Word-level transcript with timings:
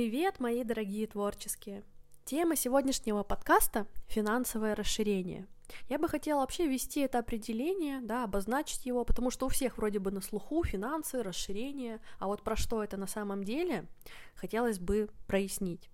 Привет, 0.00 0.40
мои 0.40 0.64
дорогие 0.64 1.06
творческие! 1.06 1.82
Тема 2.24 2.56
сегодняшнего 2.56 3.22
подкаста— 3.22 3.86
финансовое 4.08 4.74
расширение— 4.74 5.46
я 5.88 5.98
бы 5.98 6.08
хотела 6.08 6.40
вообще 6.40 6.66
ввести 6.66 7.00
это 7.00 7.18
определение, 7.18 8.00
да, 8.00 8.24
обозначить 8.24 8.86
его, 8.86 9.04
потому 9.04 9.30
что 9.30 9.46
у 9.46 9.48
всех 9.48 9.78
вроде 9.78 9.98
бы 9.98 10.10
на 10.10 10.20
слуху 10.20 10.62
финансы, 10.64 11.22
расширение, 11.22 12.00
а 12.18 12.26
вот 12.26 12.42
про 12.42 12.56
что 12.56 12.82
это 12.82 12.96
на 12.96 13.06
самом 13.06 13.44
деле, 13.44 13.86
хотелось 14.34 14.78
бы 14.78 15.08
прояснить. 15.26 15.88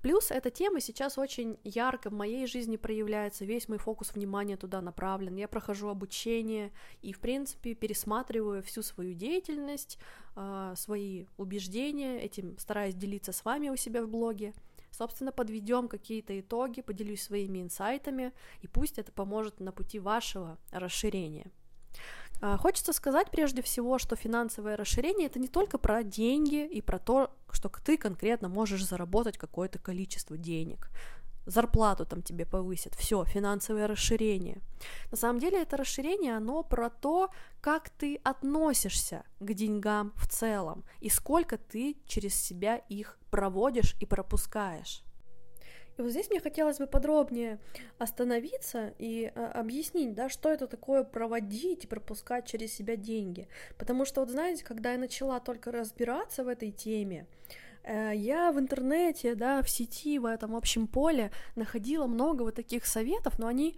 Плюс 0.00 0.30
эта 0.30 0.50
тема 0.50 0.80
сейчас 0.80 1.16
очень 1.16 1.58
ярко 1.62 2.10
в 2.10 2.12
моей 2.12 2.46
жизни 2.46 2.76
проявляется, 2.76 3.44
весь 3.44 3.68
мой 3.68 3.78
фокус 3.78 4.14
внимания 4.14 4.56
туда 4.56 4.80
направлен, 4.80 5.36
я 5.36 5.46
прохожу 5.46 5.88
обучение 5.88 6.72
и, 7.02 7.12
в 7.12 7.20
принципе, 7.20 7.74
пересматриваю 7.74 8.62
всю 8.62 8.82
свою 8.82 9.14
деятельность, 9.14 9.98
а, 10.34 10.74
свои 10.74 11.26
убеждения, 11.36 12.20
этим 12.20 12.58
стараюсь 12.58 12.94
делиться 12.94 13.32
с 13.32 13.44
вами 13.44 13.68
у 13.68 13.76
себя 13.76 14.02
в 14.02 14.08
блоге, 14.08 14.54
Собственно, 14.92 15.32
подведем 15.32 15.88
какие-то 15.88 16.38
итоги, 16.38 16.82
поделюсь 16.82 17.22
своими 17.22 17.62
инсайтами, 17.62 18.32
и 18.60 18.68
пусть 18.68 18.98
это 18.98 19.10
поможет 19.10 19.58
на 19.58 19.72
пути 19.72 19.98
вашего 19.98 20.58
расширения. 20.70 21.50
А, 22.40 22.56
хочется 22.58 22.92
сказать 22.92 23.30
прежде 23.30 23.62
всего, 23.62 23.98
что 23.98 24.16
финансовое 24.16 24.76
расширение 24.76 25.26
это 25.26 25.38
не 25.38 25.48
только 25.48 25.78
про 25.78 26.02
деньги 26.02 26.66
и 26.66 26.80
про 26.80 26.98
то, 26.98 27.34
что 27.50 27.68
ты 27.68 27.96
конкретно 27.96 28.48
можешь 28.48 28.84
заработать 28.84 29.38
какое-то 29.38 29.78
количество 29.78 30.36
денег 30.36 30.90
зарплату 31.46 32.06
там 32.06 32.22
тебе 32.22 32.46
повысят, 32.46 32.94
все, 32.94 33.24
финансовое 33.24 33.86
расширение. 33.86 34.58
На 35.10 35.16
самом 35.16 35.38
деле 35.38 35.62
это 35.62 35.76
расширение, 35.76 36.36
оно 36.36 36.62
про 36.62 36.90
то, 36.90 37.30
как 37.60 37.90
ты 37.90 38.20
относишься 38.24 39.24
к 39.40 39.52
деньгам 39.52 40.12
в 40.16 40.26
целом 40.28 40.84
и 41.00 41.08
сколько 41.08 41.58
ты 41.58 41.96
через 42.06 42.34
себя 42.34 42.76
их 42.76 43.18
проводишь 43.30 43.94
и 44.00 44.06
пропускаешь. 44.06 45.02
И 45.98 46.02
вот 46.02 46.10
здесь 46.10 46.30
мне 46.30 46.40
хотелось 46.40 46.78
бы 46.78 46.86
подробнее 46.86 47.60
остановиться 47.98 48.94
и 48.98 49.30
а, 49.34 49.52
объяснить, 49.60 50.14
да, 50.14 50.28
что 50.28 50.50
это 50.50 50.66
такое 50.66 51.04
проводить 51.04 51.84
и 51.84 51.86
пропускать 51.86 52.46
через 52.46 52.72
себя 52.72 52.96
деньги. 52.96 53.48
Потому 53.76 54.04
что, 54.04 54.20
вот 54.20 54.30
знаете, 54.30 54.64
когда 54.64 54.92
я 54.92 54.98
начала 54.98 55.38
только 55.40 55.70
разбираться 55.70 56.44
в 56.44 56.48
этой 56.48 56.70
теме, 56.70 57.26
я 57.84 58.52
в 58.52 58.58
интернете, 58.58 59.34
да, 59.34 59.62
в 59.62 59.68
сети, 59.68 60.18
в 60.18 60.26
этом 60.26 60.54
общем 60.54 60.86
поле 60.86 61.30
находила 61.56 62.06
много 62.06 62.42
вот 62.42 62.54
таких 62.54 62.86
советов, 62.86 63.38
но 63.38 63.46
они 63.46 63.76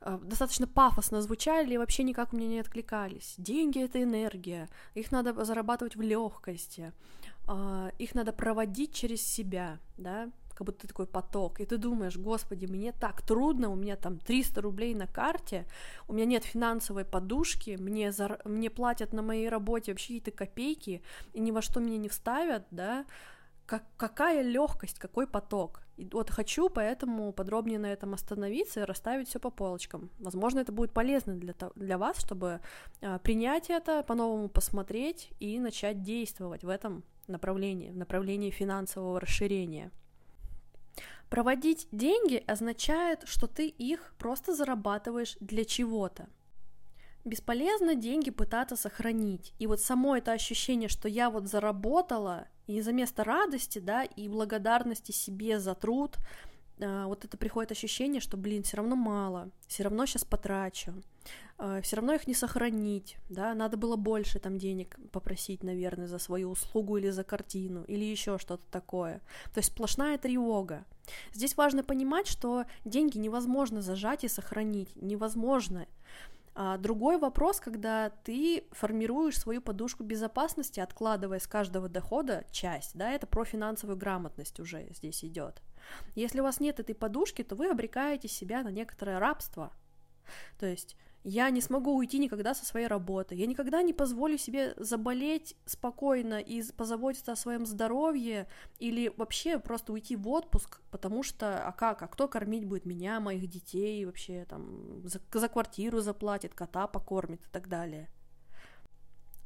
э, 0.00 0.18
достаточно 0.22 0.66
пафосно 0.66 1.22
звучали 1.22 1.74
и 1.74 1.78
вообще 1.78 2.02
никак 2.02 2.32
у 2.32 2.36
меня 2.36 2.48
не 2.48 2.60
откликались. 2.60 3.34
Деньги— 3.38 3.82
это 3.84 4.02
энергия, 4.02 4.68
их 4.94 5.12
надо 5.12 5.44
зарабатывать 5.44 5.96
в 5.96 6.00
легкости, 6.00 6.92
а, 7.46 7.90
их 7.98 8.14
надо 8.14 8.32
проводить 8.32 8.94
через 8.94 9.22
себя, 9.22 9.78
да, 9.96 10.30
как 10.60 10.66
будто 10.66 10.86
такой 10.86 11.06
поток, 11.06 11.58
и 11.60 11.64
ты 11.64 11.78
думаешь, 11.78 12.18
господи, 12.18 12.66
мне 12.66 12.92
так 12.92 13.22
трудно, 13.22 13.70
у 13.70 13.76
меня 13.76 13.96
там 13.96 14.18
300 14.18 14.60
рублей 14.60 14.94
на 14.94 15.06
карте, 15.06 15.64
у 16.06 16.12
меня 16.12 16.26
нет 16.26 16.44
финансовой 16.44 17.06
подушки, 17.06 17.78
мне, 17.80 18.12
за... 18.12 18.38
мне 18.44 18.68
платят 18.68 19.14
на 19.14 19.22
моей 19.22 19.48
работе 19.48 19.92
вообще 19.92 20.08
какие-то 20.08 20.32
копейки, 20.32 21.02
и 21.32 21.40
ни 21.40 21.50
во 21.50 21.62
что 21.62 21.80
меня 21.80 21.96
не 21.96 22.10
вставят, 22.10 22.66
да, 22.70 23.06
как, 23.64 23.84
какая 23.96 24.42
легкость, 24.42 24.98
какой 24.98 25.26
поток. 25.26 25.80
И 25.96 26.06
вот 26.12 26.28
хочу 26.28 26.68
поэтому 26.68 27.32
подробнее 27.32 27.78
на 27.78 27.86
этом 27.86 28.12
остановиться 28.12 28.80
и 28.80 28.84
расставить 28.84 29.28
все 29.28 29.38
по 29.38 29.48
полочкам. 29.48 30.10
Возможно, 30.18 30.60
это 30.60 30.72
будет 30.72 30.92
полезно 30.92 31.36
для, 31.36 31.54
для 31.74 31.96
вас, 31.96 32.18
чтобы 32.18 32.60
э, 33.00 33.18
принять 33.22 33.70
это, 33.70 34.02
по-новому 34.02 34.50
посмотреть 34.50 35.30
и 35.40 35.58
начать 35.58 36.02
действовать 36.02 36.64
в 36.64 36.68
этом 36.68 37.02
направлении, 37.28 37.90
в 37.90 37.96
направлении 37.96 38.50
финансового 38.50 39.20
расширения. 39.20 39.90
Проводить 41.30 41.86
деньги 41.92 42.42
означает, 42.48 43.22
что 43.24 43.46
ты 43.46 43.68
их 43.68 44.14
просто 44.18 44.52
зарабатываешь 44.52 45.36
для 45.38 45.64
чего-то. 45.64 46.28
Бесполезно 47.24 47.94
деньги 47.94 48.30
пытаться 48.30 48.74
сохранить. 48.74 49.52
И 49.60 49.68
вот 49.68 49.80
само 49.80 50.16
это 50.16 50.32
ощущение, 50.32 50.88
что 50.88 51.08
я 51.08 51.30
вот 51.30 51.46
заработала, 51.46 52.48
и 52.66 52.80
за 52.80 52.92
место 52.92 53.22
радости, 53.22 53.78
да, 53.78 54.02
и 54.02 54.28
благодарности 54.28 55.12
себе 55.12 55.60
за 55.60 55.76
труд, 55.76 56.16
а, 56.82 57.06
вот 57.06 57.24
это 57.24 57.36
приходит 57.36 57.72
ощущение, 57.72 58.20
что, 58.20 58.36
блин, 58.36 58.62
все 58.62 58.78
равно 58.78 58.96
мало, 58.96 59.50
все 59.66 59.82
равно 59.82 60.06
сейчас 60.06 60.24
потрачу, 60.24 60.94
а, 61.58 61.80
все 61.82 61.96
равно 61.96 62.14
их 62.14 62.26
не 62.26 62.34
сохранить, 62.34 63.16
да, 63.28 63.54
надо 63.54 63.76
было 63.76 63.96
больше 63.96 64.38
там 64.38 64.58
денег 64.58 64.96
попросить, 65.12 65.62
наверное, 65.62 66.06
за 66.06 66.18
свою 66.18 66.50
услугу 66.50 66.96
или 66.96 67.10
за 67.10 67.24
картину, 67.24 67.84
или 67.84 68.04
еще 68.04 68.38
что-то 68.38 68.64
такое. 68.70 69.20
То 69.52 69.58
есть 69.58 69.70
сплошная 69.70 70.18
тревога. 70.18 70.84
Здесь 71.32 71.56
важно 71.56 71.82
понимать, 71.82 72.26
что 72.26 72.64
деньги 72.84 73.18
невозможно 73.18 73.82
зажать 73.82 74.24
и 74.24 74.28
сохранить, 74.28 74.94
невозможно. 74.96 75.86
А 76.54 76.76
другой 76.78 77.18
вопрос, 77.18 77.60
когда 77.60 78.10
ты 78.10 78.64
формируешь 78.72 79.38
свою 79.38 79.60
подушку 79.60 80.02
безопасности, 80.02 80.80
откладывая 80.80 81.38
с 81.38 81.46
каждого 81.46 81.88
дохода 81.88 82.44
часть, 82.50 82.96
да, 82.96 83.12
это 83.12 83.26
про 83.26 83.44
финансовую 83.44 83.96
грамотность 83.96 84.58
уже 84.60 84.86
здесь 84.90 85.24
идет. 85.24 85.62
Если 86.14 86.40
у 86.40 86.42
вас 86.44 86.60
нет 86.60 86.80
этой 86.80 86.94
подушки, 86.94 87.42
то 87.42 87.54
вы 87.54 87.70
обрекаете 87.70 88.28
себя 88.28 88.62
на 88.62 88.70
некоторое 88.70 89.18
рабство. 89.18 89.72
То 90.58 90.66
есть 90.66 90.96
я 91.22 91.50
не 91.50 91.60
смогу 91.60 91.96
уйти 91.96 92.18
никогда 92.18 92.54
со 92.54 92.64
своей 92.64 92.86
работы, 92.86 93.34
я 93.34 93.46
никогда 93.46 93.82
не 93.82 93.92
позволю 93.92 94.38
себе 94.38 94.74
заболеть 94.78 95.54
спокойно 95.66 96.40
и 96.40 96.62
позаботиться 96.72 97.32
о 97.32 97.36
своем 97.36 97.66
здоровье 97.66 98.48
или 98.78 99.12
вообще 99.16 99.58
просто 99.58 99.92
уйти 99.92 100.16
в 100.16 100.26
отпуск, 100.28 100.80
потому 100.90 101.22
что, 101.22 101.66
а 101.66 101.72
как, 101.72 102.02
а 102.02 102.08
кто 102.08 102.26
кормить 102.26 102.64
будет 102.64 102.86
меня, 102.86 103.20
моих 103.20 103.46
детей, 103.48 104.04
вообще 104.06 104.46
там 104.48 105.06
за, 105.06 105.20
за 105.32 105.48
квартиру 105.48 106.00
заплатит, 106.00 106.54
кота 106.54 106.86
покормит 106.86 107.40
и 107.44 107.50
так 107.50 107.68
далее. 107.68 108.08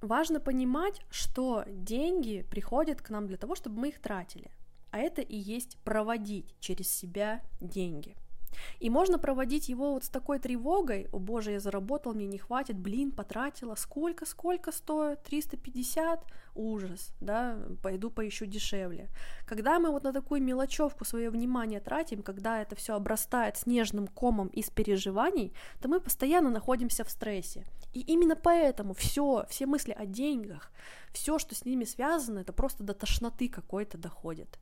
Важно 0.01 0.39
понимать, 0.39 1.01
что 1.11 1.65
деньги 1.67 2.47
приходят 2.51 3.01
к 3.01 3.11
нам 3.11 3.27
для 3.27 3.37
того, 3.37 3.55
чтобы 3.57 3.81
мы 3.81 3.89
их 3.89 4.01
тратили, 4.01 4.51
а 4.95 4.99
это 4.99 5.23
и 5.23 5.37
есть 5.37 5.77
проводить 5.79 6.55
через 6.61 6.89
себя 6.89 7.43
деньги– 7.61 8.17
и 8.81 8.91
можно 8.91 9.19
проводить 9.19 9.69
его 9.69 9.93
вот 9.93 10.05
с 10.05 10.09
такой 10.09 10.39
тревогой, 10.39 11.09
о 11.13 11.19
боже, 11.19 11.53
я 11.53 11.61
заработал, 11.61 12.15
мне 12.15 12.27
не 12.27 12.39
хватит, 12.39 12.77
блин, 12.79 13.11
потратила, 13.11 13.75
сколько, 13.75 14.27
сколько 14.27 14.73
стоит, 14.73 15.23
350, 15.23 16.25
ужас, 16.55 17.13
да, 17.21 17.59
пойду 17.83 18.11
поищу 18.11 18.47
дешевле. 18.47 19.09
Когда 19.47 19.79
мы 19.79 19.91
вот 19.91 20.05
на 20.05 20.13
такую 20.13 20.43
мелочевку 20.43 21.05
свое 21.05 21.31
внимание 21.31 21.81
тратим, 21.81 22.23
когда 22.23 22.63
это 22.63 22.77
все 22.77 22.95
обрастает 22.95 23.57
снежным 23.57 24.07
комом 24.07 24.49
из 24.49 24.71
переживаний, 24.71 25.53
то 25.81 25.89
мы 25.89 26.01
постоянно 26.01 26.51
находимся 26.51 27.05
в 27.05 27.11
стрессе. 27.11 27.67
И 27.95 28.01
именно 28.01 28.37
поэтому 28.37 28.93
все, 28.93 29.47
все 29.49 29.67
мысли 29.67 29.93
о 29.93 30.05
деньгах, 30.05 30.71
все, 31.13 31.39
что 31.39 31.55
с 31.55 31.65
ними 31.65 31.85
связано, 31.85 32.41
это 32.41 32.53
просто 32.53 32.83
до 32.83 32.93
тошноты 32.93 33.49
какой-то 33.49 33.97
доходит. 33.97 34.59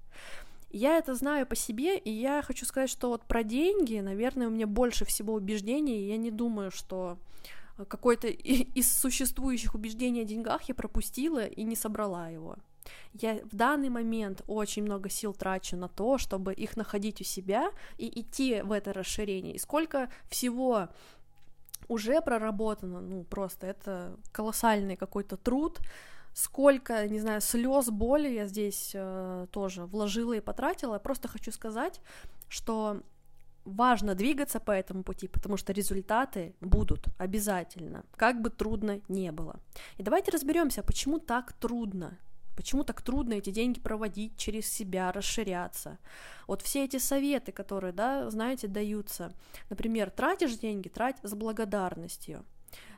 Я 0.70 0.98
это 0.98 1.15
знаю 1.15 1.47
по 1.47 1.56
себе, 1.56 1.98
и 1.98 2.10
я 2.10 2.43
хочу 2.43 2.65
сказать, 2.65 2.91
что 2.91 3.09
вот 3.09 3.25
про 3.25 3.43
деньги, 3.43 3.98
наверное, 3.98 4.47
у 4.47 4.50
меня 4.50 4.66
больше 4.66 5.04
всего 5.04 5.34
убеждений, 5.34 5.98
и 5.98 6.09
я 6.09 6.16
не 6.16 6.31
думаю, 6.31 6.70
что 6.70 7.19
какое-то 7.88 8.28
из 8.28 8.91
существующих 8.93 9.75
убеждений 9.75 10.22
о 10.22 10.25
деньгах 10.25 10.62
я 10.64 10.75
пропустила 10.75 11.44
и 11.44 11.62
не 11.64 11.76
собрала 11.76 12.28
его. 12.28 12.56
Я 13.12 13.41
в 13.44 13.54
данный 13.54 13.91
момент 13.91 14.43
очень 14.47 14.82
много 14.82 15.09
сил 15.09 15.34
трачу 15.34 15.76
на 15.76 15.88
то, 15.88 16.19
чтобы 16.19 16.53
их 16.53 16.76
находить 16.76 17.20
у 17.20 17.25
себя 17.25 17.70
и 17.99 18.20
идти 18.20 18.62
в 18.62 18.72
это 18.72 18.93
расширение. 18.93 19.54
И 19.54 19.59
сколько 19.59 20.10
всего 20.28 20.88
уже 21.88 22.20
проработано, 22.20 23.00
ну 23.00 23.25
просто 23.25 23.66
это 23.66 24.16
колоссальный 24.32 24.97
какой-то 24.97 25.37
труд, 25.37 25.81
сколько, 26.34 27.06
не 27.09 27.20
знаю, 27.20 27.41
слез, 27.41 27.91
боли 27.91 28.28
я 28.28 28.47
здесь 28.47 28.93
э, 28.94 29.47
тоже 29.50 29.84
вложила 29.84 30.32
и 30.32 30.40
потратила. 30.40 30.94
Я 30.94 31.00
просто 31.00 31.29
хочу 31.29 31.52
сказать, 31.52 32.00
что 32.49 33.02
важно 33.64 34.14
двигаться 34.14 34.61
по 34.61 34.73
этому 34.73 35.02
пути, 35.02 35.29
потому 35.29 35.56
что 35.56 35.73
результаты 35.73 36.55
будут 36.61 37.06
обязательно, 37.19 38.05
как 38.17 38.40
бы 38.40 38.50
трудно 38.50 39.00
не 39.08 39.31
было. 39.32 39.61
И 39.99 40.02
давайте 40.02 40.31
разберемся, 40.31 40.82
почему 40.82 41.19
так 41.19 41.52
трудно. 41.52 42.19
Почему 42.56 42.84
так 42.84 43.02
трудно 43.02 43.34
эти 43.34 43.50
деньги 43.50 43.81
проводить 43.81 44.37
через 44.37 44.70
себя, 44.70 45.10
расширяться? 45.12 45.99
Вот 46.46 46.62
все 46.62 46.84
эти 46.84 46.99
советы, 46.99 47.52
которые, 47.52 47.93
да, 47.93 48.31
знаете, 48.31 48.69
даются. 48.69 49.32
Например, 49.70 50.10
тратишь 50.10 50.58
деньги, 50.58 50.88
трать 50.88 51.16
с 51.22 51.34
благодарностью. 51.34 52.44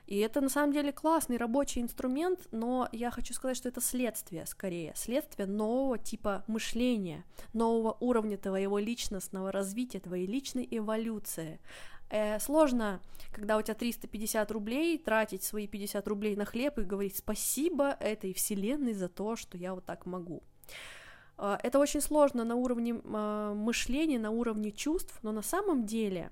И 0.06 0.18
это 0.18 0.40
на 0.42 0.50
самом 0.50 0.72
деле 0.72 0.92
классный 0.92 1.38
рабочий 1.38 1.80
инструмент, 1.80 2.40
но 2.50 2.88
я 2.92 3.10
хочу 3.10 3.32
сказать, 3.32 3.56
что 3.56 3.70
это 3.70 3.80
следствие 3.80 4.44
скорее, 4.44 4.92
следствие 4.96 5.46
нового 5.46 5.98
типа 5.98 6.44
мышления, 6.46 7.24
нового 7.54 7.96
уровня 8.00 8.36
твоего 8.36 8.78
личностного 8.78 9.50
развития, 9.50 10.00
твоей 10.00 10.26
личной 10.26 10.68
эволюции. 10.70 11.58
Э, 12.10 12.38
сложно, 12.38 13.00
когда 13.32 13.56
у 13.56 13.62
тебя 13.62 13.74
350 13.74 14.50
рублей, 14.50 14.98
тратить 14.98 15.42
свои 15.42 15.66
50 15.66 16.06
рублей 16.08 16.36
на 16.36 16.44
хлеб 16.44 16.78
и 16.78 16.82
говорить 16.82 17.16
спасибо 17.16 17.96
этой 18.00 18.32
вселенной 18.32 18.94
за 18.94 19.08
то, 19.08 19.36
что 19.36 19.56
я 19.56 19.74
вот 19.74 19.84
так 19.84 20.06
могу. 20.06 20.42
А, 21.36 21.58
это 21.62 21.78
очень 21.78 22.00
сложно 22.00 22.44
на 22.44 22.54
уровне 22.54 23.00
а, 23.04 23.54
мышления, 23.54 24.18
на 24.18 24.30
уровне 24.30 24.70
чувств, 24.70 25.18
но 25.22 25.32
на 25.32 25.42
самом 25.42 25.84
деле 25.86 26.30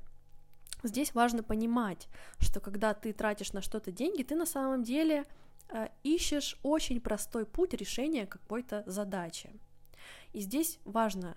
здесь 0.83 1.15
важно 1.15 1.43
понимать, 1.43 2.09
что 2.39 2.61
когда 2.61 2.95
ты 2.95 3.13
тратишь 3.13 3.53
на 3.53 3.63
что-то 3.63 3.91
деньги, 3.91 4.23
ты 4.23 4.35
на 4.35 4.47
самом 4.47 4.83
деле 4.83 5.25
а, 5.69 5.91
ищешь 6.03 6.59
очень 6.63 7.01
простой 7.01 7.47
путь 7.47 7.75
решения 7.75 8.27
какой-то 8.27 8.85
задачи. 8.87 9.51
И 10.33 10.41
здесь 10.41 10.79
важно 10.85 11.37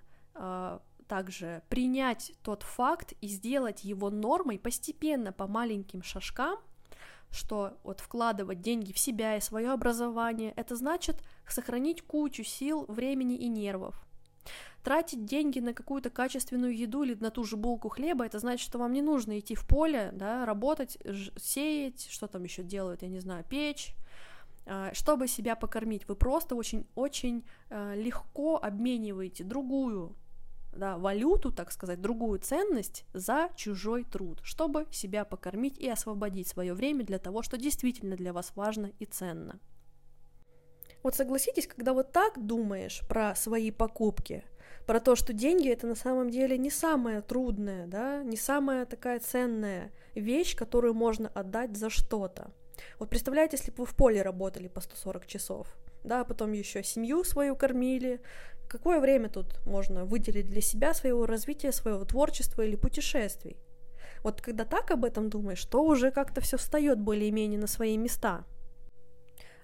также 1.07 1.63
принять 1.69 2.34
тот 2.42 2.63
факт 2.63 3.13
и 3.22 3.28
сделать 3.28 3.84
его 3.84 4.10
нормой 4.10 4.60
постепенно 4.60 5.31
по 5.31 5.48
маленьким 5.48 6.04
шажкам, 6.04 6.60
что 7.31 7.78
вот 7.84 8.00
вкладывать 8.00 8.62
деньги 8.62 8.94
в 8.94 9.00
себя 9.00 9.38
и 9.38 9.42
свое 9.42 9.72
образование, 9.72 10.54
это 10.56 10.75
значит 10.75 11.24
сохранить 11.48 12.02
кучу 12.02 12.44
сил, 12.44 12.86
времени 12.88 13.36
и 13.36 13.48
нервов. 13.48 14.06
Тратить 14.84 15.25
деньги 15.25 15.60
на 15.60 15.74
какую-то 15.74 16.12
качественную 16.12 16.78
еду 16.78 17.04
или 17.04 17.16
на 17.16 17.31
ту 17.31 17.44
же 17.44 17.57
булку 17.57 17.90
хлеба, 17.90 18.25
это 18.25 18.38
значит, 18.38 18.68
что 18.68 18.78
вам 18.78 18.94
не 18.94 19.02
нужно 19.02 19.40
идти 19.40 19.56
в 19.56 19.68
поле, 19.68 20.12
да, 20.13 20.46
работать, 20.46 21.00
сеять, 21.38 22.07
что 22.10 22.28
там 22.28 22.44
еще 22.44 22.62
делают, 22.62 23.02
я 23.02 23.07
не 23.07 23.19
знаю, 23.19 23.44
печь, 23.50 23.96
а, 24.68 24.94
чтобы 24.94 25.28
себя 25.28 25.56
покормить. 25.56 26.07
Вы 26.07 26.16
просто 26.16 26.56
очень-очень 26.56 27.44
э, 27.69 27.96
легко 27.96 28.57
обмениваете 28.57 29.44
другую 29.44 30.16
да, 30.75 30.98
валюту, 30.98 31.51
так 31.51 31.72
сказать, 31.72 32.01
другую 32.01 32.39
ценность 32.39 33.06
за 33.13 33.50
чужой 33.56 34.04
труд, 34.04 34.39
чтобы 34.44 34.88
себя 34.92 35.25
покормить 35.25 35.77
и 35.77 35.89
освободить 35.89 36.48
свое 36.48 36.74
время 36.74 37.04
для 37.04 37.19
того, 37.19 37.42
что 37.42 37.57
действительно 37.57 38.16
для 38.16 38.33
вас 38.33 38.51
важно 38.56 38.92
и 39.00 39.06
ценно. 39.06 39.60
Вот 41.04 41.16
согласитесь, 41.16 41.68
когда 41.68 41.94
вот 41.94 42.12
так 42.12 42.45
думаешь 42.45 43.01
про 43.07 43.36
свои 43.36 43.69
покупки, 43.72 44.44
про 44.88 45.00
то, 45.00 45.16
что 45.16 45.33
деньги 45.33 45.69
это 45.69 45.88
на 45.88 45.95
самом 45.95 46.30
деле 46.30 46.57
не 46.57 46.69
самая 46.69 47.21
трудная, 47.21 47.88
да, 47.88 48.24
не 48.24 48.38
самая 48.38 48.86
такая 48.86 49.19
ценная 49.19 49.92
вещь, 50.16 50.56
которую 50.56 50.94
можно 50.94 51.30
отдать 51.30 51.78
за 51.78 51.89
что-то. 51.89 52.51
Вот 53.00 53.10
представляете, 53.10 53.57
если 53.57 53.71
бы 53.71 53.78
вы 53.80 53.86
в 53.86 53.95
поле 53.95 54.21
работали 54.21 54.68
по 54.68 54.81
140 54.81 55.28
часов, 55.28 55.68
да, 56.04 56.21
а 56.21 56.25
потом 56.25 56.51
еще 56.51 56.83
семью 56.83 57.24
свою 57.24 57.56
кормили, 57.56 58.21
Какое 58.67 59.00
время 59.00 59.29
тут 59.29 59.59
можно 59.65 60.06
выделить 60.06 60.50
для 60.50 60.62
себя, 60.62 60.94
своего 60.94 61.25
развития, 61.25 61.71
своего 61.71 62.03
творчества 62.06 62.62
или 62.63 62.75
путешествий? 62.75 63.57
Вот 64.23 64.41
когда 64.41 64.65
так 64.65 64.91
об 64.91 65.06
этом 65.06 65.29
думаешь, 65.29 65.63
то 65.65 65.83
уже 65.83 66.12
как-то 66.12 66.41
все 66.41 66.57
встает 66.57 67.00
более-менее 67.00 67.59
на 67.59 67.67
свои 67.67 67.95
места. 67.97 68.44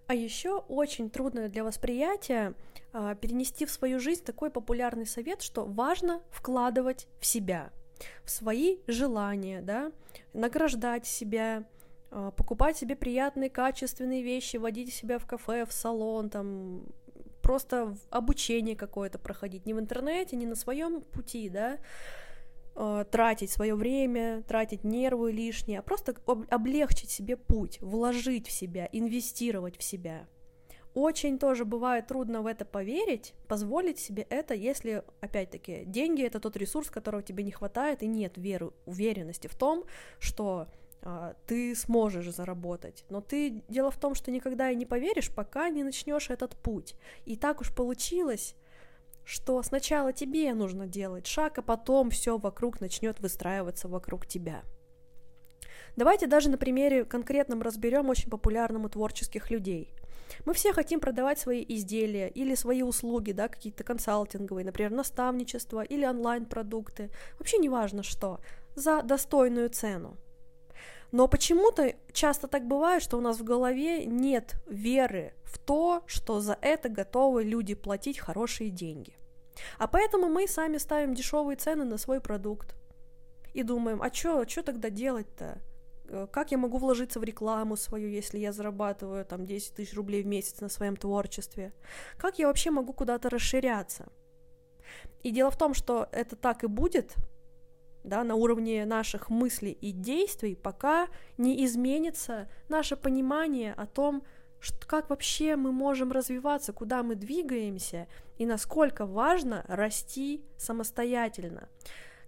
А 0.08 0.14
еще 0.14 0.58
очень 0.58 1.10
трудно 1.10 1.48
для 1.50 1.64
восприятия 1.64 2.54
а, 2.94 3.16
перенести 3.16 3.66
в 3.66 3.72
свою 3.72 4.00
жизнь 4.00 4.24
такой 4.24 4.50
популярный 4.50 5.06
совет, 5.06 5.42
что 5.42 5.66
важно 5.66 6.22
вкладывать 6.30 7.08
в 7.20 7.26
себя, 7.26 7.72
в 8.24 8.30
свои 8.30 8.80
желания, 8.88 9.62
да, 9.62 9.92
награждать 10.34 11.08
себя, 11.08 11.64
а, 12.10 12.32
покупать 12.32 12.76
себе 12.76 12.96
приятные, 12.98 13.50
качественные 13.50 14.22
вещи, 14.22 14.58
водить 14.58 14.94
себя 14.94 15.18
в 15.18 15.26
кафе, 15.26 15.66
в 15.66 15.72
салон, 15.72 16.30
там, 16.30 16.84
просто 17.42 17.96
обучение 18.10 18.76
какое-то 18.76 19.20
проходить, 19.20 19.66
не 19.66 19.74
в 19.74 19.80
интернете, 19.80 20.36
не 20.36 20.46
на 20.46 20.56
своем 20.56 21.02
пути, 21.02 21.50
да, 21.50 21.78
э, 22.76 23.06
тратить 23.12 23.52
свое 23.52 23.76
время, 23.76 24.44
тратить 24.48 24.84
нервы 24.84 25.32
лишние, 25.32 25.80
а 25.80 25.82
просто 25.82 26.16
облегчить 26.50 27.10
себе 27.10 27.38
путь, 27.38 27.80
вложить 27.82 28.48
в 28.48 28.52
себя, 28.52 28.88
инвестировать 28.92 29.78
в 29.78 29.84
себя. 29.84 30.28
Очень 30.94 31.40
тоже 31.40 31.64
бывает 31.64 32.08
трудно 32.08 32.42
в 32.42 32.48
это 32.48 32.66
поверить, 32.66 33.34
позволить 33.48 33.98
себе 33.98 34.28
это, 34.30 34.54
если, 34.54 35.04
опять-таки, 35.22 35.84
деньги— 35.86 36.22
это 36.26 36.42
тот 36.42 36.58
ресурс, 36.58 36.90
которого 36.90 37.24
тебе 37.24 37.46
не 37.46 37.52
хватает, 37.52 38.04
и 38.04 38.08
нет 38.08 38.38
веры, 38.38 38.72
уверенности 38.86 39.48
в 39.48 39.56
том, 39.56 39.86
что 40.20 40.68
а, 40.68 40.81
ты 41.48 41.76
сможешь 41.76 42.32
заработать. 42.32 43.06
Но 43.10 43.22
ты 43.22 43.64
дело 43.68 43.92
в 43.92 44.00
том, 44.00 44.16
что 44.16 44.32
никогда 44.32 44.70
и 44.70 44.76
не 44.76 44.86
поверишь, 44.86 45.34
пока 45.34 45.70
не 45.70 45.84
начнешь 45.84 46.30
этот 46.30 46.56
путь. 46.56 46.96
И 47.26 47.36
так 47.36 47.62
уж 47.62 47.74
получилось, 47.74 48.56
что 49.24 49.62
сначала 49.64 50.14
тебе 50.14 50.54
нужно 50.54 50.88
делать 50.88 51.28
шаг, 51.28 51.58
а 51.58 51.62
потом 51.62 52.10
все 52.10 52.38
вокруг 52.38 52.82
начнет 52.82 53.20
выстраиваться 53.20 53.88
вокруг 53.88 54.26
тебя. 54.26 54.64
Давайте 55.96 56.28
даже 56.28 56.50
на 56.50 56.58
примере 56.58 57.04
конкретном 57.04 57.62
разберем 57.62 58.10
очень 58.10 58.30
популярным 58.30 58.90
творческих 58.90 59.52
людей. 59.52 59.94
Мы 60.46 60.54
все 60.54 60.72
хотим 60.72 61.02
продавать 61.02 61.40
свои 61.40 61.66
изделия 61.68 62.30
или 62.30 62.56
свои 62.56 62.84
услуги, 62.84 63.34
да, 63.34 63.50
какие-то 63.50 63.84
консалтинговые, 63.84 64.66
например, 64.66 64.92
наставничество 64.92 65.82
или 65.82 66.06
онлайн-продукты, 66.06 67.10
вообще 67.38 67.58
не 67.58 67.68
важно 67.68 68.04
что, 68.04 68.40
за 68.76 69.02
достойную 69.02 69.70
цену. 69.70 70.16
Но 71.12 71.28
почему-то 71.28 71.94
часто 72.14 72.48
так 72.48 72.68
бывает, 72.68 73.04
что 73.04 73.18
у 73.18 73.22
нас 73.22 73.40
в 73.40 73.44
голове 73.44 74.06
нет 74.06 74.56
веры 74.68 75.34
в 75.44 75.58
то, 75.60 76.04
что 76.06 76.40
за 76.40 76.58
это 76.62 76.88
готовы 76.90 77.44
люди 77.44 77.74
платить 77.74 78.20
хорошие 78.20 78.70
деньги. 78.70 79.14
А 79.78 79.88
поэтому 79.88 80.30
мы 80.30 80.48
сами 80.48 80.78
ставим 80.78 81.14
дешевые 81.14 81.58
цены 81.58 81.84
на 81.84 81.98
свой 81.98 82.22
продукт. 82.22 82.76
И 83.54 83.64
думаем, 83.64 84.02
а 84.02 84.14
что 84.14 84.64
тогда 84.64 84.90
делать-то? 84.90 85.62
Э, 86.08 86.28
как 86.32 86.52
я 86.52 86.58
могу 86.58 86.78
вложиться 86.78 87.20
в 87.20 87.24
рекламу 87.24 87.76
свою, 87.76 88.08
если 88.10 88.38
я 88.38 88.54
зарабатываю 88.54 89.26
там 89.26 89.46
10 89.46 89.76
тысяч 89.76 89.94
рублей 89.94 90.24
в 90.24 90.28
месяц 90.28 90.62
на 90.62 90.70
своем 90.70 90.96
творчестве? 90.96 91.74
Как 92.18 92.40
я 92.40 92.48
вообще 92.48 92.72
могу 92.72 92.94
куда-то 92.94 93.30
расширяться? 93.30 94.08
И 95.24 95.32
дело 95.32 95.52
в 95.52 95.58
том, 95.58 95.74
что 95.74 96.08
это 96.12 96.36
так 96.36 96.64
и 96.64 96.68
будет, 96.68 97.16
да, 98.04 98.24
на 98.24 98.36
уровне 98.36 98.86
наших 98.86 99.30
мыслей 99.30 99.72
и 99.72 99.92
действий, 99.92 100.56
пока 100.56 101.08
не 101.38 101.64
изменится 101.66 102.50
наше 102.70 102.96
понимание 102.96 103.74
о 103.74 103.86
том, 103.86 104.24
что, 104.60 104.86
как 104.88 105.10
вообще 105.10 105.56
мы 105.56 105.72
можем 105.72 106.12
развиваться, 106.12 106.72
куда 106.72 107.04
мы 107.04 107.16
двигаемся 107.16 108.08
и 108.38 108.46
насколько 108.46 109.06
важно 109.06 109.66
расти 109.68 110.44
самостоятельно. 110.58 111.68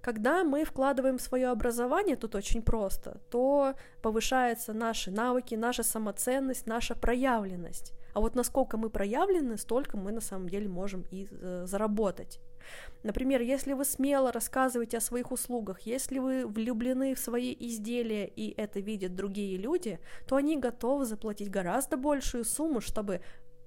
Когда 0.02 0.44
мы 0.44 0.66
вкладываем 0.66 1.18
свое 1.18 1.48
образование, 1.48 2.18
тут 2.18 2.36
очень 2.36 2.62
просто, 2.62 3.22
то 3.30 3.76
повышаются 4.02 4.74
наши 4.74 5.12
навыки, 5.12 5.56
наша 5.56 5.84
самоценность, 5.84 6.68
наша 6.68 6.94
проявленность. 6.94 7.94
А 8.14 8.20
вот 8.20 8.36
насколько 8.36 8.78
мы 8.78 8.90
проявлены, 8.90 9.58
столько 9.58 9.98
мы 9.98 10.12
на 10.12 10.22
самом 10.22 10.50
деле 10.50 10.68
можем 10.68 11.06
и 11.12 11.28
э, 11.30 11.66
заработать. 11.66 12.40
Например, 13.04 13.42
если 13.42 13.74
вы 13.74 13.84
смело 13.86 14.32
рассказываете 14.32 14.98
о 14.98 15.02
своих 15.02 15.32
услугах, 15.32 15.82
если 15.82 16.20
вы 16.20 16.48
влюблены 16.48 17.16
в 17.16 17.20
свои 17.20 17.56
изделия 17.60 18.26
и 18.26 18.54
это 18.56 18.80
видят 18.80 19.16
другие 19.16 19.58
люди, 19.58 20.00
то 20.28 20.36
они 20.36 20.58
готовы 20.58 21.06
заплатить 21.06 21.50
гораздо 21.50 21.98
большую 21.98 22.46
сумму, 22.46 22.80
чтобы 22.80 23.22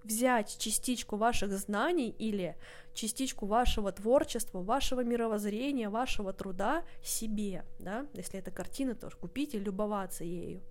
взять 0.06 0.56
частичку 0.58 1.16
ваших 1.16 1.52
знаний 1.52 2.10
или 2.10 2.56
частичку 2.94 3.46
вашего 3.46 3.92
творчества, 3.92 4.62
вашего 4.62 5.02
мировоззрения, 5.02 5.90
вашего 5.90 6.32
труда 6.32 6.84
себе, 7.02 7.64
да, 7.78 8.06
если 8.14 8.38
это 8.38 8.50
картина, 8.50 8.94
то 8.94 9.10
купить 9.20 9.54
и 9.54 9.58
любоваться 9.58 10.24
ею. 10.24 10.62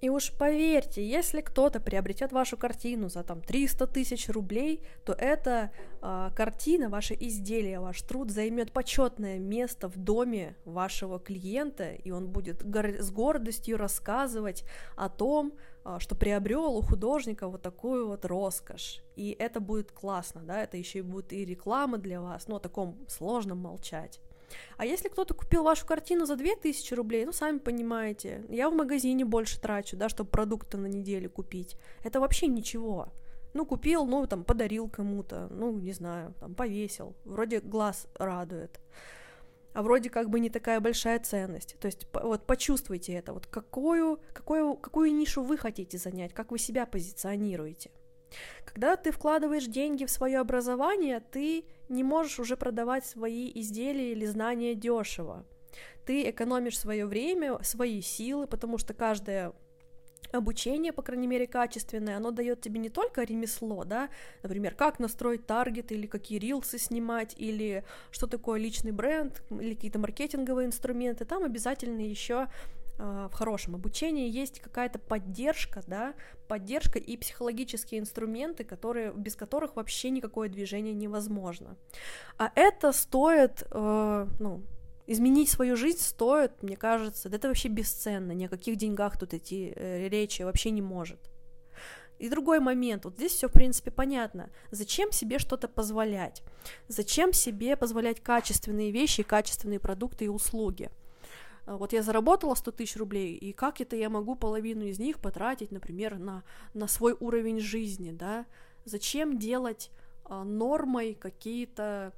И 0.00 0.08
уж 0.08 0.32
поверьте, 0.32 1.06
если 1.06 1.42
кто-то 1.42 1.78
приобретет 1.78 2.32
вашу 2.32 2.56
картину 2.56 3.10
за 3.10 3.22
там 3.22 3.42
300 3.42 3.86
тысяч 3.86 4.30
рублей, 4.30 4.82
то 5.04 5.12
эта 5.12 5.72
э, 6.00 6.30
картина, 6.34 6.88
ваше 6.88 7.14
изделие, 7.20 7.80
ваш 7.80 8.00
труд 8.02 8.30
займет 8.30 8.72
почетное 8.72 9.38
место 9.38 9.88
в 9.88 9.98
доме 9.98 10.56
вашего 10.64 11.18
клиента, 11.18 11.92
и 11.92 12.10
он 12.10 12.28
будет 12.28 12.64
гор- 12.64 12.98
с 12.98 13.10
гордостью 13.10 13.76
рассказывать 13.76 14.64
о 14.96 15.10
том, 15.10 15.52
э, 15.84 15.98
что 15.98 16.14
приобрел 16.14 16.76
у 16.76 16.80
художника 16.80 17.46
вот 17.46 17.60
такую 17.60 18.08
вот 18.08 18.24
роскошь. 18.24 19.02
И 19.16 19.36
это 19.38 19.60
будет 19.60 19.92
классно, 19.92 20.40
да, 20.42 20.62
это 20.62 20.78
еще 20.78 21.00
и 21.00 21.02
будет 21.02 21.34
и 21.34 21.44
реклама 21.44 21.98
для 21.98 22.22
вас, 22.22 22.48
но 22.48 22.56
о 22.56 22.60
таком 22.60 23.06
сложно 23.06 23.54
молчать. 23.54 24.18
А 24.76 24.84
если 24.84 25.08
кто-то 25.08 25.34
купил 25.34 25.62
вашу 25.62 25.86
картину 25.86 26.26
за 26.26 26.36
2000 26.36 26.94
рублей, 26.94 27.24
ну, 27.24 27.32
сами 27.32 27.58
понимаете, 27.58 28.44
я 28.48 28.70
в 28.70 28.74
магазине 28.74 29.24
больше 29.24 29.60
трачу, 29.60 29.96
да, 29.96 30.08
чтобы 30.08 30.30
продукты 30.30 30.76
на 30.76 30.86
неделю 30.86 31.30
купить. 31.30 31.76
Это 32.04 32.20
вообще 32.20 32.46
ничего. 32.46 33.08
Ну, 33.52 33.66
купил, 33.66 34.06
ну, 34.06 34.26
там, 34.26 34.44
подарил 34.44 34.88
кому-то, 34.88 35.48
ну, 35.50 35.72
не 35.72 35.92
знаю, 35.92 36.34
там, 36.40 36.54
повесил. 36.54 37.14
Вроде 37.24 37.60
глаз 37.60 38.06
радует. 38.14 38.80
А 39.72 39.82
вроде 39.82 40.10
как 40.10 40.30
бы 40.30 40.40
не 40.40 40.50
такая 40.50 40.80
большая 40.80 41.20
ценность. 41.20 41.76
То 41.78 41.86
есть 41.86 42.06
вот 42.12 42.46
почувствуйте 42.46 43.12
это, 43.14 43.32
вот 43.32 43.46
какую, 43.46 44.20
какую, 44.32 44.76
какую 44.76 45.12
нишу 45.14 45.42
вы 45.42 45.56
хотите 45.56 45.96
занять, 45.96 46.34
как 46.34 46.50
вы 46.50 46.58
себя 46.58 46.86
позиционируете. 46.86 47.90
Когда 48.64 48.96
ты 48.96 49.10
вкладываешь 49.10 49.66
деньги 49.66 50.04
в 50.04 50.10
свое 50.10 50.38
образование, 50.38 51.20
ты 51.20 51.64
не 51.90 52.04
можешь 52.04 52.38
уже 52.38 52.56
продавать 52.56 53.04
свои 53.04 53.50
изделия 53.54 54.12
или 54.12 54.24
знания 54.24 54.74
дешево. 54.74 55.44
Ты 56.06 56.30
экономишь 56.30 56.78
свое 56.78 57.06
время, 57.06 57.62
свои 57.62 58.00
силы, 58.00 58.46
потому 58.46 58.78
что 58.78 58.94
каждое 58.94 59.52
обучение, 60.32 60.92
по 60.92 61.02
крайней 61.02 61.26
мере, 61.26 61.46
качественное, 61.46 62.16
оно 62.16 62.30
дает 62.30 62.60
тебе 62.60 62.78
не 62.78 62.88
только 62.88 63.22
ремесло, 63.22 63.84
да, 63.84 64.10
например, 64.42 64.74
как 64.74 64.98
настроить 64.98 65.46
таргет, 65.46 65.92
или 65.92 66.06
какие 66.06 66.38
рилсы 66.38 66.78
снимать, 66.78 67.34
или 67.36 67.84
что 68.10 68.26
такое 68.26 68.60
личный 68.60 68.92
бренд, 68.92 69.42
или 69.50 69.74
какие-то 69.74 69.98
маркетинговые 69.98 70.66
инструменты, 70.66 71.24
там 71.24 71.44
обязательно 71.44 72.00
еще 72.00 72.48
в 73.00 73.32
хорошем 73.32 73.74
обучении 73.74 74.28
есть 74.28 74.60
какая-то 74.60 74.98
поддержка, 74.98 75.82
да, 75.86 76.14
поддержка 76.48 76.98
и 76.98 77.16
психологические 77.16 78.00
инструменты, 78.00 78.64
которые, 78.64 79.12
без 79.12 79.36
которых 79.36 79.76
вообще 79.76 80.10
никакое 80.10 80.48
движение 80.48 80.94
невозможно. 80.94 81.76
А 82.36 82.50
это 82.54 82.92
стоит, 82.92 83.62
э, 83.70 84.26
ну, 84.38 84.62
изменить 85.06 85.48
свою 85.48 85.76
жизнь 85.76 86.00
стоит, 86.00 86.62
мне 86.62 86.76
кажется, 86.76 87.28
да 87.28 87.36
это 87.36 87.48
вообще 87.48 87.68
бесценно, 87.68 88.32
ни 88.32 88.44
о 88.44 88.48
каких 88.48 88.76
деньгах 88.76 89.18
тут 89.18 89.34
идти 89.34 89.72
э, 89.74 90.08
речи 90.08 90.42
вообще 90.42 90.70
не 90.70 90.82
может. 90.82 91.18
И 92.20 92.28
другой 92.28 92.60
момент, 92.60 93.06
вот 93.06 93.14
здесь 93.14 93.32
все 93.32 93.48
в 93.48 93.52
принципе 93.52 93.90
понятно. 93.90 94.50
Зачем 94.70 95.10
себе 95.10 95.38
что-то 95.38 95.68
позволять? 95.68 96.42
Зачем 96.86 97.32
себе 97.32 97.76
позволять 97.76 98.20
качественные 98.20 98.90
вещи, 98.90 99.22
качественные 99.22 99.80
продукты 99.80 100.26
и 100.26 100.28
услуги? 100.28 100.90
А 101.70 101.76
вот 101.76 101.92
я 101.92 102.02
заработала 102.02 102.54
100 102.54 102.72
тысяч 102.72 102.96
рублей, 102.96 103.34
и 103.34 103.52
как 103.52 103.80
это 103.80 103.96
я 103.96 104.08
могу 104.10 104.34
половину 104.34 104.84
из 104.84 104.98
них 104.98 105.20
потратить, 105.20 105.70
например, 105.70 106.18
на, 106.18 106.42
на 106.74 106.88
свой 106.88 107.16
уровень 107.20 107.60
жизни, 107.60 108.10
да? 108.10 108.46
Зачем 108.84 109.38
делать 109.38 109.90
а, 110.24 110.42
нормой 110.44 111.14
какие-то 111.14 112.12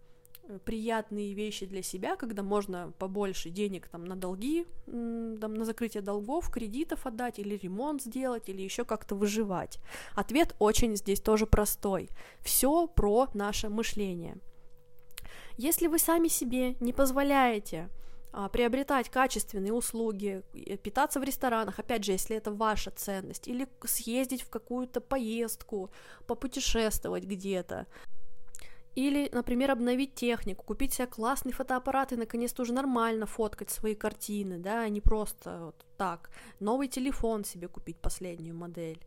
Э, 0.48 0.58
приятные 0.64 1.34
вещи 1.34 1.66
для 1.66 1.82
себя, 1.82 2.16
когда 2.16 2.42
можно 2.42 2.92
побольше 2.98 3.50
денег 3.50 3.88
там 3.88 4.04
на 4.04 4.16
долги, 4.16 4.66
там, 4.86 5.54
на 5.54 5.64
закрытие 5.64 6.02
долгов, 6.02 6.50
кредитов 6.50 7.06
отдать, 7.06 7.38
или 7.38 7.56
ремонт 7.56 8.02
сделать, 8.02 8.48
или 8.48 8.60
еще 8.62 8.84
как-то 8.84 9.14
выживать. 9.14 9.78
Ответ 10.14 10.54
очень 10.58 10.96
здесь 10.96 11.20
тоже 11.20 11.46
простой. 11.46 12.10
Все 12.40 12.86
про 12.88 13.28
наше 13.34 13.68
мышление. 13.68 14.36
Если 15.58 15.86
вы 15.86 15.98
сами 15.98 16.28
себе 16.28 16.74
не 16.80 16.92
позволяете 16.92 17.88
приобретать 18.52 19.10
качественные 19.10 19.72
услуги, 19.72 20.42
питаться 20.82 21.20
в 21.20 21.24
ресторанах, 21.24 21.78
опять 21.78 22.04
же, 22.04 22.12
если 22.12 22.36
это 22.36 22.50
ваша 22.50 22.90
ценность, 22.90 23.48
или 23.48 23.68
съездить 23.84 24.42
в 24.42 24.48
какую-то 24.48 25.00
поездку, 25.00 25.90
попутешествовать 26.26 27.24
где-то, 27.24 27.86
или, 28.94 29.30
например, 29.32 29.70
обновить 29.70 30.14
технику, 30.14 30.64
купить 30.64 30.92
себе 30.92 31.06
классный 31.06 31.52
фотоаппарат 31.52 32.12
и 32.12 32.16
наконец-то 32.16 32.62
уже 32.62 32.74
нормально 32.74 33.26
фоткать 33.26 33.70
свои 33.70 33.94
картины, 33.94 34.58
да, 34.58 34.82
а 34.82 34.88
не 34.88 35.00
просто 35.00 35.66
вот 35.66 35.86
так. 35.96 36.30
Новый 36.60 36.88
телефон 36.88 37.44
себе 37.44 37.68
купить, 37.68 37.96
последнюю 37.98 38.54
модель. 38.54 39.02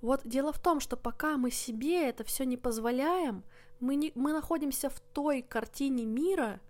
Вот 0.00 0.22
дело 0.24 0.52
в 0.52 0.58
том, 0.58 0.80
что 0.80 0.96
пока 0.96 1.36
мы 1.36 1.50
себе 1.50 2.08
это 2.08 2.24
все 2.24 2.44
не 2.44 2.56
позволяем, 2.56 3.44
мы, 3.80 3.96
не, 3.96 4.12
мы 4.14 4.32
находимся 4.32 4.88
в 4.88 5.00
той 5.00 5.42
картине 5.42 6.06
мира, 6.06 6.60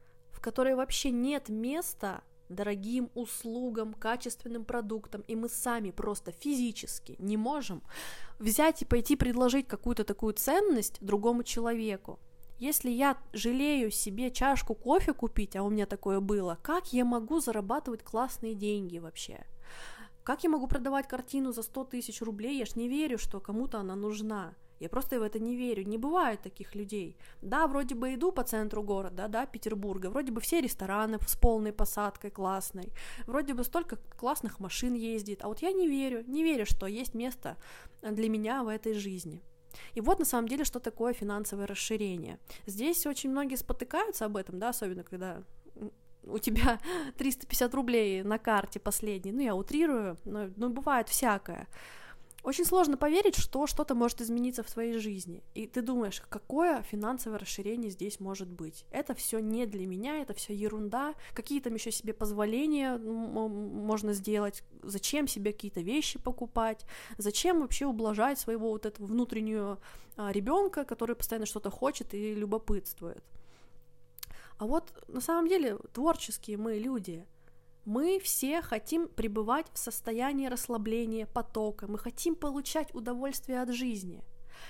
которой 0.44 0.74
вообще 0.74 1.10
нет 1.10 1.48
места 1.48 2.22
дорогим 2.50 3.10
услугам, 3.14 3.94
качественным 3.94 4.66
продуктам, 4.66 5.22
и 5.22 5.34
мы 5.34 5.48
сами 5.48 5.90
просто 5.90 6.32
физически 6.32 7.16
не 7.18 7.38
можем 7.38 7.82
взять 8.38 8.82
и 8.82 8.84
пойти 8.84 9.16
предложить 9.16 9.66
какую-то 9.66 10.04
такую 10.04 10.34
ценность 10.34 10.98
другому 11.00 11.44
человеку. 11.44 12.18
Если 12.58 12.90
я 12.90 13.16
жалею 13.32 13.90
себе 13.90 14.30
чашку 14.30 14.74
кофе 14.74 15.14
купить, 15.14 15.56
а 15.56 15.62
у 15.62 15.70
меня 15.70 15.86
такое 15.86 16.20
было, 16.20 16.58
как 16.62 16.92
я 16.92 17.06
могу 17.06 17.40
зарабатывать 17.40 18.02
классные 18.02 18.54
деньги 18.54 18.98
вообще? 18.98 19.46
Как 20.24 20.44
я 20.44 20.50
могу 20.50 20.66
продавать 20.66 21.08
картину 21.08 21.52
за 21.52 21.62
100 21.62 21.84
тысяч 21.84 22.20
рублей? 22.20 22.58
Я 22.58 22.66
ж 22.66 22.76
не 22.76 22.86
верю, 22.86 23.16
что 23.16 23.40
кому-то 23.40 23.78
она 23.78 23.96
нужна. 23.96 24.54
Я 24.85 24.88
просто 24.91 25.19
в 25.19 25.23
это 25.23 25.38
не 25.38 25.57
верю. 25.57 25.85
Не 25.85 25.99
бывает 25.99 26.43
таких 26.43 26.75
людей. 26.75 27.17
Да, 27.43 27.67
вроде 27.67 27.95
бы 27.95 28.14
иду 28.14 28.33
по 28.33 28.43
центру 28.43 28.83
города, 28.83 29.29
да, 29.29 29.47
Петербурга, 29.47 30.11
вроде 30.11 30.31
бы 30.31 30.41
все 30.41 30.61
рестораны 30.61 31.19
с 31.26 31.37
полной 31.37 31.73
посадкой 31.73 32.31
классной, 32.31 32.93
вроде 33.26 33.55
бы 33.55 33.64
столько 33.64 33.97
классных 34.19 34.61
машин 34.61 34.95
ездит, 34.95 35.43
а 35.43 35.49
вот 35.49 35.62
я 35.62 35.73
не 35.73 35.88
верю, 35.88 36.23
не 36.26 36.43
верю, 36.43 36.67
что 36.67 36.87
есть 36.87 37.14
место 37.14 37.57
для 38.03 38.29
меня 38.29 38.62
в 38.62 38.69
этой 38.69 38.95
жизни. 38.95 39.41
И 39.95 40.00
вот 40.00 40.19
на 40.19 40.25
самом 40.25 40.49
деле, 40.49 40.64
что 40.64 40.81
такое 40.81 41.14
финансовое 41.14 41.67
расширение. 41.67 42.38
Здесь 42.67 43.07
очень 43.07 43.31
многие 43.31 43.57
спотыкаются 43.57 44.26
об 44.26 44.37
этом, 44.37 44.59
да, 44.59 44.69
особенно 44.69 45.03
когда 45.03 45.43
у 46.26 46.38
тебя 46.38 46.79
350 47.17 47.75
рублей 47.75 48.23
на 48.23 48.38
карте 48.38 48.81
последний, 48.81 49.33
ну 49.33 49.41
я 49.41 49.55
утрирую, 49.55 50.17
но, 50.25 50.50
но 50.57 50.69
бывает 50.69 51.09
всякое. 51.09 51.67
Очень 52.44 52.66
сложно 52.66 52.98
поверить, 52.98 53.36
что 53.36 53.66
что-то 53.66 53.94
может 53.94 54.20
измениться 54.20 54.62
в 54.62 54.70
твоей 54.70 54.98
жизни. 54.98 55.42
И 55.54 55.66
ты 55.66 55.80
думаешь, 55.80 56.22
какое 56.28 56.82
финансовое 56.82 57.38
расширение 57.38 57.90
здесь 57.90 58.20
может 58.20 58.50
быть? 58.50 58.84
Это 58.90 59.14
все 59.14 59.38
не 59.38 59.64
для 59.64 59.86
меня, 59.86 60.20
это 60.20 60.34
все 60.34 60.54
ерунда. 60.54 61.14
Какие 61.32 61.60
там 61.60 61.72
еще 61.72 61.90
себе 61.90 62.12
позволения 62.12 62.98
можно 62.98 64.12
сделать? 64.12 64.62
Зачем 64.82 65.26
себе 65.26 65.52
какие-то 65.52 65.80
вещи 65.80 66.18
покупать? 66.18 66.84
Зачем 67.16 67.62
вообще 67.62 67.86
ублажать 67.86 68.38
своего 68.38 68.68
вот 68.72 68.84
этого 68.84 69.06
внутреннего 69.06 69.78
а, 70.18 70.30
ребенка, 70.30 70.84
который 70.84 71.16
постоянно 71.16 71.46
что-то 71.46 71.70
хочет 71.70 72.12
и 72.12 72.34
любопытствует? 72.34 73.24
А 74.58 74.66
вот 74.66 74.92
на 75.08 75.22
самом 75.22 75.48
деле 75.48 75.78
творческие 75.94 76.58
мы 76.58 76.74
люди, 76.74 77.26
мы 77.85 78.19
все 78.23 78.62
хотим 78.62 79.09
пребывать 79.09 79.67
в 79.73 79.79
состоянии 79.79 80.47
расслабления, 80.47 81.26
потока, 81.26 81.87
мы 81.87 81.99
хотим 81.99 82.35
получать 82.35 82.95
удовольствие 82.95 83.61
от 83.61 83.71
жизни. 83.71 84.23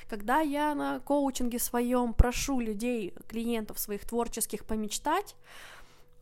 Когда 0.09 0.41
я 0.41 0.75
на 0.75 1.01
коучинге 1.01 1.59
своем 1.59 2.15
прошу 2.15 2.61
людей, 2.61 3.15
клиентов 3.29 3.79
своих 3.79 4.05
творческих 4.05 4.65
помечтать, 4.65 5.37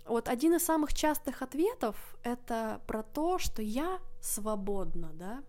вот 0.05 0.29
один 0.29 0.55
из 0.55 0.65
самых 0.65 0.95
частых 0.95 1.43
ответов 1.43 1.97
это 2.23 2.81
про 2.87 3.03
то, 3.03 3.39
что 3.39 3.63
я 3.63 4.01
свободна, 4.21 5.11
да, 5.15 5.43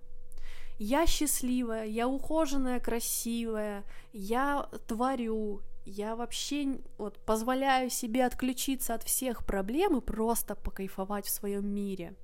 я 0.80 1.06
счастливая, 1.06 1.86
я 1.86 2.08
ухоженная, 2.08 2.80
красивая, 2.80 3.84
я 4.12 4.70
творю, 4.88 5.62
я 5.86 6.16
вообще 6.16 6.80
вот 6.98 7.20
позволяю 7.20 7.90
себе 7.90 8.26
отключиться 8.26 8.94
от 8.94 9.04
всех 9.04 9.46
проблем 9.46 9.98
и 9.98 10.02
просто 10.02 10.56
покайфовать 10.56 11.26
в 11.26 11.30
своем 11.30 11.68
мире. 11.68 12.16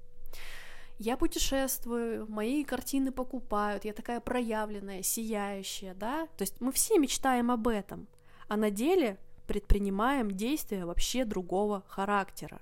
Я 0.97 1.15
путешествую, 1.15 2.29
мои 2.29 2.63
картины 2.63 3.11
покупают, 3.11 3.85
я 3.85 3.93
такая 3.93 4.19
проявленная, 4.19 5.01
сияющая, 5.01 5.93
да? 5.93 6.27
То 6.37 6.41
есть 6.41 6.59
мы 6.59 6.71
все 6.71 6.97
мечтаем 6.97 7.51
об 7.51 7.67
этом, 7.67 8.07
а 8.47 8.57
на 8.57 8.69
деле 8.69 9.17
предпринимаем 9.47 10.31
действия 10.31 10.85
вообще 10.85 11.23
другого 11.23 11.83
характера. 11.87 12.61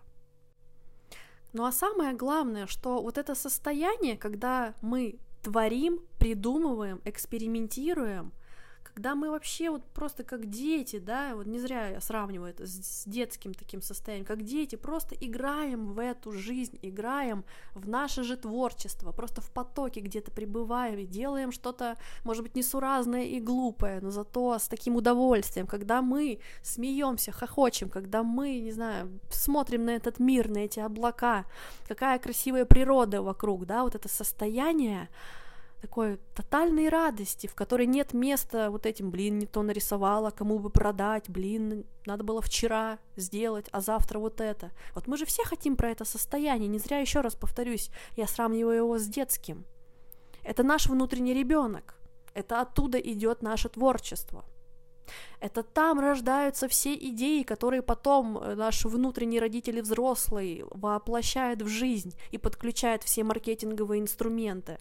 Ну 1.53 1.65
а 1.65 1.71
самое 1.71 2.13
главное, 2.13 2.67
что 2.67 3.01
вот 3.01 3.17
это 3.17 3.33
состояние, 3.33 4.17
когда 4.17 4.75
мы 4.81 5.19
творим, 5.41 6.01
придумываем, 6.19 7.01
экспериментируем– 7.05 8.31
когда 8.97 9.13
мы 9.13 9.29
вообще 9.29 9.69
вот 9.69 9.83
просто 9.93 10.23
как 10.23 10.49
дети, 10.49 10.97
да, 10.97 11.35
вот 11.35 11.45
не 11.45 11.59
зря 11.59 11.89
я 11.89 12.01
сравниваю 12.01 12.49
это 12.49 12.65
с, 12.65 13.03
детским 13.05 13.53
таким 13.53 13.79
состоянием, 13.79 14.25
как 14.25 14.41
дети, 14.41 14.75
просто 14.75 15.13
играем 15.13 15.93
в 15.93 15.99
эту 15.99 16.31
жизнь, 16.31 16.79
играем 16.81 17.45
в 17.75 17.87
наше 17.87 18.23
же 18.23 18.35
творчество, 18.37 19.11
просто 19.11 19.39
в 19.39 19.51
потоке 19.51 19.99
где-то 19.99 20.31
пребываем 20.31 20.97
и 20.97 21.05
делаем 21.05 21.51
что-то, 21.51 21.95
может 22.23 22.41
быть, 22.41 22.55
несуразное 22.55 23.25
и 23.25 23.39
глупое, 23.39 24.01
но 24.01 24.09
зато 24.09 24.57
с 24.57 24.67
таким 24.67 24.95
удовольствием, 24.95 25.67
когда 25.67 26.01
мы 26.01 26.39
смеемся, 26.63 27.31
хохочем, 27.31 27.89
когда 27.89 28.23
мы, 28.23 28.59
не 28.59 28.71
знаю, 28.71 29.19
смотрим 29.29 29.85
на 29.85 29.91
этот 29.91 30.17
мир, 30.19 30.49
на 30.49 30.57
эти 30.65 30.79
облака, 30.79 31.45
какая 31.87 32.17
красивая 32.17 32.65
природа 32.65 33.21
вокруг, 33.21 33.67
да, 33.67 33.83
вот 33.83 33.93
это 33.93 34.09
состояние, 34.09 35.07
такой 35.81 36.19
тотальной 36.35 36.89
радости, 36.89 37.47
в 37.47 37.55
которой 37.55 37.85
нет 37.85 38.13
места 38.13 38.69
вот 38.71 38.85
этим, 38.85 39.11
блин, 39.11 39.39
не 39.39 39.45
то 39.45 39.61
нарисовала, 39.61 40.31
кому 40.31 40.59
бы 40.59 40.69
продать, 40.69 41.29
блин, 41.29 41.85
надо 42.05 42.23
было 42.23 42.41
вчера 42.41 42.99
сделать, 43.15 43.67
а 43.71 43.81
завтра 43.81 44.19
вот 44.19 44.41
это. 44.41 44.71
Вот 44.95 45.07
мы 45.07 45.17
же 45.17 45.25
все 45.25 45.43
хотим 45.43 45.75
про 45.75 45.91
это 45.91 46.05
состояние, 46.05 46.67
не 46.67 46.79
зря 46.79 46.99
еще 46.99 47.21
раз 47.21 47.35
повторюсь, 47.35 47.89
я 48.15 48.27
сравниваю 48.27 48.77
его 48.77 48.97
с 48.97 49.05
детским. 49.07 49.65
Это 50.43 50.63
наш 50.63 50.87
внутренний 50.87 51.33
ребенок, 51.33 51.95
это 52.33 52.61
оттуда 52.61 52.99
идет 52.99 53.41
наше 53.41 53.69
творчество. 53.69 54.45
Это 55.39 55.63
там 55.63 55.99
рождаются 55.99 56.67
все 56.67 56.93
идеи, 56.93 57.43
которые 57.43 57.81
потом 57.81 58.37
э, 58.37 58.55
наши 58.55 58.87
внутренние 58.87 59.39
родители 59.39 59.81
взрослые 59.81 60.65
воплощают 60.71 61.61
в 61.61 61.67
жизнь 61.67 62.13
и 62.31 62.37
подключают 62.37 63.03
все 63.03 63.23
маркетинговые 63.23 64.01
инструменты. 64.01 64.79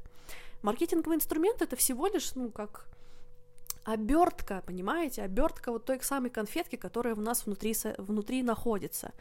Маркетинговый 0.62 1.16
инструмент 1.16 1.62
это 1.62 1.76
всего 1.76 2.06
лишь, 2.06 2.34
ну, 2.34 2.50
как 2.50 2.86
обертка, 3.86 4.64
понимаете, 4.66 5.22
обертка 5.22 5.70
вот 5.70 5.84
той 5.84 6.00
самой 6.02 6.30
конфетки, 6.30 6.74
которая 6.74 7.14
у 7.14 7.20
нас 7.20 7.46
внутри, 7.46 7.74
внутри 7.98 8.42
находится. 8.42 9.12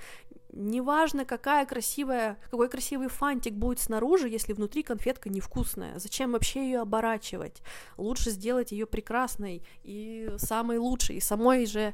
Неважно, 0.51 1.23
какая 1.23 1.67
красивая, 1.67 2.39
какой 2.49 2.67
красивый 2.67 3.07
фантик 3.07 3.53
будет 3.53 3.79
снаружи, 3.79 4.27
если 4.27 4.53
внутри 4.53 4.81
конфетка 4.81 5.29
невкусная. 5.29 5.99
Зачем 5.99 6.31
вообще 6.31 6.65
ее 6.65 6.81
оборачивать? 6.81 7.61
Лучше 7.97 8.31
сделать 8.31 8.71
ее 8.71 8.87
прекрасной 8.87 9.61
и 9.83 10.33
самой 10.37 10.79
лучшей, 10.79 11.17
и 11.17 11.21
самой 11.21 11.67
же 11.67 11.93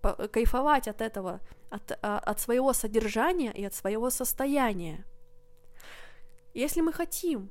кайфовать 0.00 0.86
от 0.86 1.00
этого, 1.00 1.40
от, 1.70 1.98
а, 2.02 2.18
от 2.18 2.40
своего 2.40 2.72
содержания 2.72 3.52
и 3.52 3.64
от 3.64 3.74
своего 3.74 4.10
состояния. 4.10 5.04
Если 6.54 6.82
мы 6.82 6.92
хотим 6.92 7.50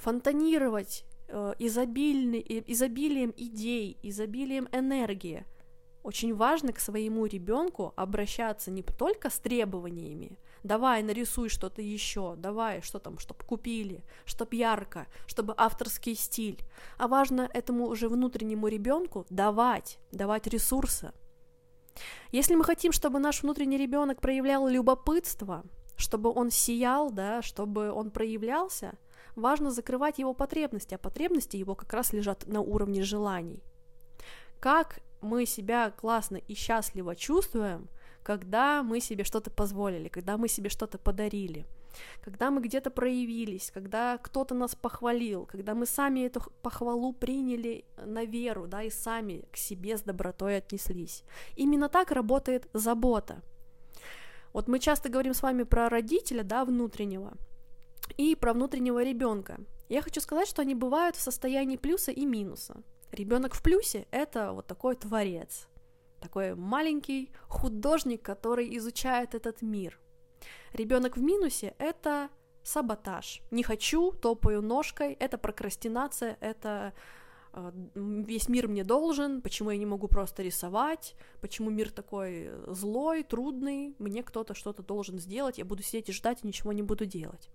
фонтанировать 0.00 1.04
э, 1.28 1.54
изобильный, 1.58 2.44
изобилием 2.66 3.32
идей, 3.36 3.98
изобилием 4.02 4.68
энергии, 4.72 5.44
очень 6.02 6.34
важно 6.34 6.72
к 6.72 6.80
своему 6.80 7.26
ребенку 7.26 7.92
обращаться 7.96 8.70
не 8.70 8.82
только 8.82 9.28
с 9.28 9.38
требованиями, 9.38 10.38
давай 10.62 11.02
нарисуй 11.02 11.48
что-то 11.48 11.82
еще, 11.82 12.36
давай, 12.36 12.80
что 12.80 12.98
там, 12.98 13.18
чтобы 13.18 13.44
купили, 13.44 14.02
чтобы 14.24 14.56
ярко, 14.56 15.06
чтобы 15.26 15.54
авторский 15.56 16.14
стиль, 16.14 16.58
а 16.96 17.06
важно 17.06 17.50
этому 17.52 17.86
уже 17.86 18.08
внутреннему 18.08 18.68
ребенку 18.68 19.26
давать, 19.28 19.98
давать 20.10 20.46
ресурсы. 20.46 21.12
Если 22.32 22.54
мы 22.54 22.64
хотим, 22.64 22.92
чтобы 22.92 23.18
наш 23.18 23.42
внутренний 23.42 23.76
ребенок 23.76 24.20
проявлял 24.20 24.66
любопытство, 24.68 25.64
чтобы 25.96 26.30
он 26.30 26.50
сиял, 26.50 27.10
да, 27.10 27.42
чтобы 27.42 27.90
он 27.92 28.10
проявлялся, 28.10 28.94
важно 29.36 29.70
закрывать 29.70 30.18
его 30.18 30.34
потребности, 30.34 30.94
а 30.94 30.98
потребности 30.98 31.56
его 31.56 31.74
как 31.74 31.92
раз 31.92 32.12
лежат 32.12 32.46
на 32.46 32.60
уровне 32.60 33.02
желаний. 33.02 33.62
Как 34.60 35.00
мы 35.20 35.46
себя 35.46 35.90
классно 35.90 36.36
и 36.36 36.54
счастливо 36.54 37.16
чувствуем, 37.16 37.88
когда 38.22 38.82
мы 38.82 39.00
себе 39.00 39.24
что-то 39.24 39.50
позволили, 39.50 40.08
когда 40.08 40.36
мы 40.36 40.48
себе 40.48 40.68
что-то 40.68 40.98
подарили, 40.98 41.66
когда 42.22 42.50
мы 42.50 42.60
где-то 42.60 42.90
проявились, 42.90 43.70
когда 43.70 44.18
кто-то 44.18 44.54
нас 44.54 44.74
похвалил, 44.74 45.46
когда 45.46 45.74
мы 45.74 45.86
сами 45.86 46.20
эту 46.20 46.42
похвалу 46.62 47.12
приняли 47.12 47.84
на 47.96 48.24
веру, 48.24 48.66
да, 48.66 48.82
и 48.82 48.90
сами 48.90 49.44
к 49.50 49.56
себе 49.56 49.96
с 49.96 50.02
добротой 50.02 50.58
отнеслись. 50.58 51.24
Именно 51.56 51.88
так 51.88 52.10
работает 52.10 52.68
забота. 52.72 53.42
Вот 54.52 54.68
мы 54.68 54.78
часто 54.78 55.08
говорим 55.08 55.34
с 55.34 55.42
вами 55.42 55.62
про 55.62 55.88
родителя, 55.88 56.42
да, 56.42 56.64
внутреннего, 56.64 57.34
и 58.16 58.34
про 58.34 58.52
внутреннего 58.52 59.02
ребенка. 59.02 59.58
Я 59.88 60.02
хочу 60.02 60.20
сказать, 60.20 60.48
что 60.48 60.62
они 60.62 60.74
бывают 60.74 61.16
в 61.16 61.20
состоянии 61.20 61.76
плюса 61.76 62.12
и 62.12 62.24
минуса. 62.24 62.82
Ребенок 63.12 63.54
в 63.54 63.62
плюсе 63.62 64.06
это 64.10 64.52
вот 64.52 64.66
такой 64.66 64.94
творец, 64.94 65.68
такой 66.20 66.54
маленький 66.54 67.32
художник, 67.48 68.22
который 68.22 68.76
изучает 68.76 69.34
этот 69.34 69.62
мир. 69.62 69.98
Ребенок 70.72 71.16
в 71.16 71.22
минусе 71.22 71.74
это 71.78 72.28
саботаж. 72.62 73.42
Не 73.50 73.62
хочу, 73.62 74.12
топаю 74.12 74.62
ножкой, 74.62 75.14
это 75.14 75.38
прокрастинация, 75.38 76.36
это 76.40 76.92
весь 77.94 78.48
мир 78.48 78.68
мне 78.68 78.84
должен, 78.84 79.42
почему 79.42 79.70
я 79.70 79.78
не 79.78 79.86
могу 79.86 80.08
просто 80.08 80.42
рисовать, 80.42 81.14
почему 81.40 81.70
мир 81.70 81.90
такой 81.90 82.50
злой, 82.68 83.22
трудный, 83.22 83.94
мне 83.98 84.22
кто-то 84.22 84.54
что-то 84.54 84.82
должен 84.82 85.18
сделать, 85.18 85.58
я 85.58 85.64
буду 85.64 85.82
сидеть 85.82 86.08
и 86.08 86.12
ждать 86.12 86.38
и 86.42 86.46
ничего 86.46 86.72
не 86.72 86.82
буду 86.82 87.06
делать. 87.06 87.48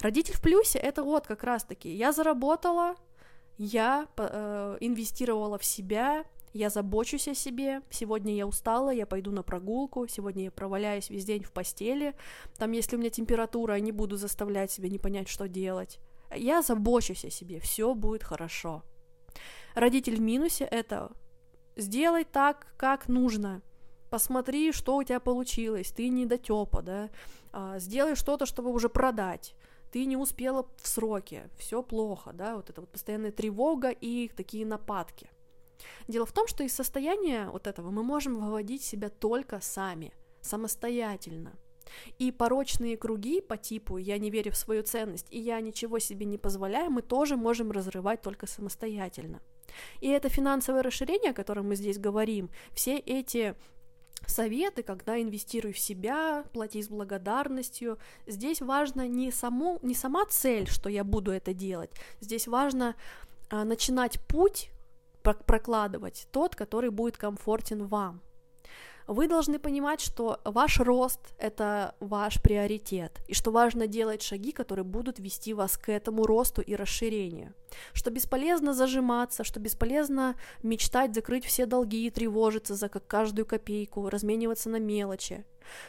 Родитель 0.00 0.34
в 0.34 0.40
плюсе 0.40 0.78
это 0.78 1.02
вот 1.02 1.26
как 1.26 1.44
раз-таки 1.44 1.90
я 1.90 2.12
заработала, 2.12 2.94
я 3.58 4.06
э, 4.16 4.76
инвестировала 4.80 5.58
в 5.58 5.64
себя, 5.64 6.24
я 6.54 6.70
забочусь 6.70 7.28
о 7.28 7.34
себе, 7.34 7.82
сегодня 7.90 8.34
я 8.34 8.46
устала, 8.46 8.90
я 8.90 9.04
пойду 9.04 9.30
на 9.32 9.42
прогулку, 9.42 10.06
сегодня 10.06 10.44
я 10.44 10.50
проваляюсь 10.50 11.10
весь 11.10 11.24
день 11.24 11.42
в 11.42 11.52
постели, 11.52 12.14
там, 12.56 12.72
если 12.72 12.96
у 12.96 12.98
меня 12.98 13.10
температура, 13.10 13.74
я 13.74 13.80
не 13.80 13.92
буду 13.92 14.16
заставлять 14.16 14.70
себя 14.70 14.88
не 14.88 14.98
понять, 14.98 15.28
что 15.28 15.48
делать. 15.48 15.98
Я 16.34 16.62
забочусь 16.62 17.24
о 17.24 17.30
себе, 17.30 17.58
все 17.60 17.94
будет 17.94 18.22
хорошо. 18.22 18.82
Родитель 19.78 20.16
в 20.16 20.20
минусе 20.20 20.64
это 20.64 21.12
сделай 21.76 22.24
так, 22.24 22.66
как 22.76 23.06
нужно. 23.06 23.62
Посмотри, 24.10 24.72
что 24.72 24.96
у 24.96 25.04
тебя 25.04 25.20
получилось, 25.20 25.92
ты 25.92 26.08
не 26.08 26.26
дотепа, 26.26 26.82
да, 26.82 27.10
а, 27.52 27.78
сделай 27.78 28.16
что-то, 28.16 28.44
чтобы 28.44 28.72
уже 28.72 28.88
продать, 28.88 29.54
ты 29.92 30.04
не 30.04 30.16
успела 30.16 30.66
в 30.82 30.88
сроке, 30.88 31.48
все 31.58 31.80
плохо, 31.84 32.32
да, 32.32 32.56
вот 32.56 32.70
это 32.70 32.80
вот 32.80 32.90
постоянная 32.90 33.30
тревога 33.30 33.90
и 33.90 34.26
такие 34.36 34.66
нападки. 34.66 35.30
Дело 36.08 36.26
в 36.26 36.32
том, 36.32 36.48
что 36.48 36.64
из 36.64 36.72
состояния 36.72 37.48
вот 37.48 37.68
этого 37.68 37.92
мы 37.92 38.02
можем 38.02 38.34
выводить 38.34 38.82
себя 38.82 39.10
только 39.10 39.60
сами, 39.60 40.12
самостоятельно– 40.40 41.52
и 42.18 42.30
порочные 42.32 42.96
круги 42.96 43.40
по 43.40 43.56
типу 43.56 43.96
«я 43.96 44.18
не 44.18 44.30
верю 44.30 44.52
в 44.52 44.56
свою 44.56 44.82
ценность» 44.82 45.26
и 45.30 45.38
«я 45.38 45.60
ничего 45.60 45.98
себе 45.98 46.26
не 46.26 46.38
позволяю» 46.38 46.90
мы 46.90 47.02
тоже 47.02 47.36
можем 47.36 47.70
разрывать 47.70 48.22
только 48.22 48.46
самостоятельно. 48.46 49.40
И 50.00 50.08
это 50.08 50.28
финансовое 50.28 50.82
расширение, 50.82 51.30
о 51.30 51.34
котором 51.34 51.68
мы 51.68 51.76
здесь 51.76 51.98
говорим, 51.98 52.50
все 52.72 52.98
эти 52.98 53.54
советы, 54.26 54.82
когда 54.82 55.20
инвестируй 55.20 55.72
в 55.72 55.78
себя, 55.78 56.44
плати 56.52 56.82
с 56.82 56.88
благодарностью. 56.88 57.98
Здесь 58.26 58.60
важно 58.60 59.06
не, 59.06 59.30
само, 59.30 59.78
не 59.82 59.94
сама 59.94 60.24
цель, 60.26 60.68
что 60.68 60.88
я 60.88 61.04
буду 61.04 61.30
это 61.30 61.54
делать, 61.54 61.90
здесь 62.20 62.48
важно 62.48 62.96
а, 63.50 63.64
начинать 63.64 64.20
путь 64.26 64.70
прокладывать 65.22 66.26
тот, 66.32 66.54
который 66.54 66.90
будет 66.90 67.18
комфортен 67.18 67.86
вам. 67.86 68.22
Вы 69.08 69.26
должны 69.26 69.58
понимать, 69.58 70.02
что 70.02 70.38
ваш 70.44 70.80
рост— 70.80 71.20
это 71.38 71.94
ваш 71.98 72.42
приоритет, 72.42 73.22
и 73.26 73.32
что 73.32 73.50
важно 73.50 73.86
делать 73.86 74.20
шаги, 74.20 74.52
которые 74.52 74.84
будут 74.84 75.18
вести 75.18 75.54
вас 75.54 75.78
к 75.78 75.88
этому 75.88 76.26
росту 76.26 76.60
и 76.60 76.76
расширению. 76.76 77.54
Что 77.94 78.10
бесполезно 78.10 78.74
зажиматься, 78.74 79.44
что 79.44 79.60
бесполезно 79.60 80.36
мечтать 80.62 81.14
закрыть 81.14 81.46
все 81.46 81.64
долги 81.64 82.06
и 82.06 82.10
тревожиться 82.10 82.74
за 82.74 82.90
как 82.90 83.06
каждую 83.06 83.46
копейку, 83.46 84.10
размениваться 84.10 84.68
на 84.68 84.78
мелочи. 84.78 85.46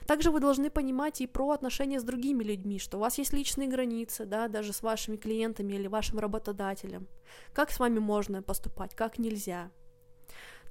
Также 0.07 0.31
вы 0.31 0.39
должны 0.39 0.69
понимать 0.69 1.19
и 1.19 1.27
про 1.27 1.49
отношения 1.51 1.99
с 1.99 2.03
другими 2.03 2.45
людьми, 2.45 2.79
что 2.79 2.97
у 2.97 3.01
вас 3.01 3.17
есть 3.17 3.33
личные 3.33 3.67
границы, 3.67 4.25
да, 4.25 4.47
даже 4.47 4.71
с 4.71 4.81
вашими 4.81 5.17
клиентами 5.17 5.73
или 5.73 5.87
вашим 5.87 6.19
работодателем. 6.19 7.05
Как 7.51 7.69
с 7.69 7.79
вами 7.79 7.99
можно 7.99 8.41
поступать, 8.41 8.95
как 8.95 9.19
нельзя. 9.19 9.71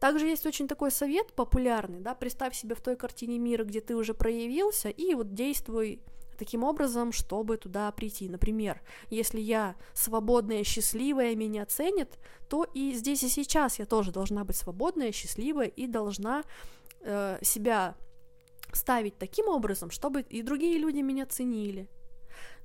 Также 0.01 0.27
есть 0.27 0.47
очень 0.47 0.69
такой 0.69 0.91
совет 0.91 1.33
популярный, 1.33 2.01
да, 2.01 2.15
представь 2.15 2.55
себя 2.55 2.75
в 2.75 2.81
той 2.81 2.97
картине 2.97 3.39
мира, 3.39 3.65
где 3.65 3.81
ты 3.81 3.97
уже 3.97 4.15
проявился, 4.15 4.89
и 4.89 5.15
вот 5.15 5.35
действуй 5.35 6.01
таким 6.39 6.63
образом, 6.63 7.13
чтобы 7.13 7.57
туда 7.57 7.91
прийти. 7.93 8.29
Например, 8.29 8.81
если 9.11 9.41
я 9.41 9.75
свободная, 9.93 10.65
счастливая, 10.65 11.35
меня 11.35 11.67
ценят, 11.67 12.19
то 12.49 12.65
и 12.75 12.93
здесь 12.93 13.25
и 13.25 13.29
сейчас 13.29 13.79
я 13.79 13.87
тоже 13.87 14.13
должна 14.13 14.45
быть 14.45 14.57
свободная, 14.57 15.13
счастливая 15.13 15.67
и 15.67 15.87
должна 15.87 16.45
э, 17.01 17.39
себя 17.43 17.97
ставить 18.73 19.19
таким 19.19 19.49
образом, 19.49 19.91
чтобы 19.91 20.23
и 20.23 20.43
другие 20.43 20.79
люди 20.79 21.01
меня 21.01 21.27
ценили. 21.27 21.89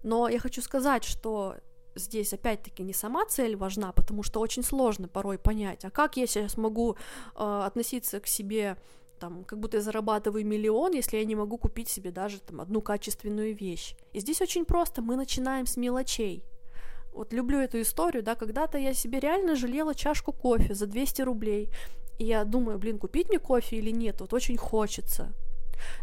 Но 0.04 0.28
я 0.30 0.40
хочу 0.40 0.62
сказать, 0.62 1.04
что 1.04 1.56
здесь 1.96 2.34
опять-таки 2.34 2.84
не 2.84 2.94
сама 2.94 3.26
цель 3.26 3.56
важна, 3.56 3.92
потому 3.92 4.24
что 4.24 4.40
очень 4.40 4.64
сложно 4.64 5.08
порой 5.08 5.38
понять, 5.38 5.86
а 5.86 5.92
как 5.92 6.18
я 6.18 6.28
сейчас 6.28 6.58
могу 6.58 6.96
э, 7.36 7.62
относиться 7.66 8.20
к 8.20 8.28
себе 8.28 8.78
там, 9.20 9.46
как 9.46 9.60
будто 9.60 9.78
я 9.78 9.84
зарабатываю 9.84 10.46
миллион, 10.46 10.92
если 10.94 11.18
я 11.18 11.24
не 11.24 11.36
могу 11.36 11.58
купить 11.58 11.88
себе 11.88 12.12
даже 12.12 12.42
там 12.42 12.60
одну 12.60 12.82
качественную 12.82 13.56
вещь. 13.56 13.96
И 14.12 14.20
здесь 14.20 14.42
очень 14.42 14.66
просто, 14.66 15.02
мы 15.02 15.16
начинаем 15.16 15.66
с 15.66 15.78
мелочей. 15.78 16.44
Вот 17.14 17.32
люблю 17.32 17.60
эту 17.60 17.80
историю, 17.80 18.22
да, 18.24 18.36
когда-то 18.36 18.78
я 18.78 18.94
себе 18.94 19.20
реально 19.20 19.56
жалела 19.56 19.96
чашку 19.96 20.34
кофе 20.34 20.74
за 20.74 20.88
200 20.88 21.22
рублей, 21.22 21.70
и 22.20 22.26
я 22.26 22.44
думаю, 22.44 22.80
блин, 22.80 23.00
купить 23.00 23.30
мне 23.30 23.40
кофе 23.40 23.78
или 23.78 23.92
нет, 23.92 24.20
вот 24.20 24.34
очень 24.34 24.58
хочется. 24.58 25.32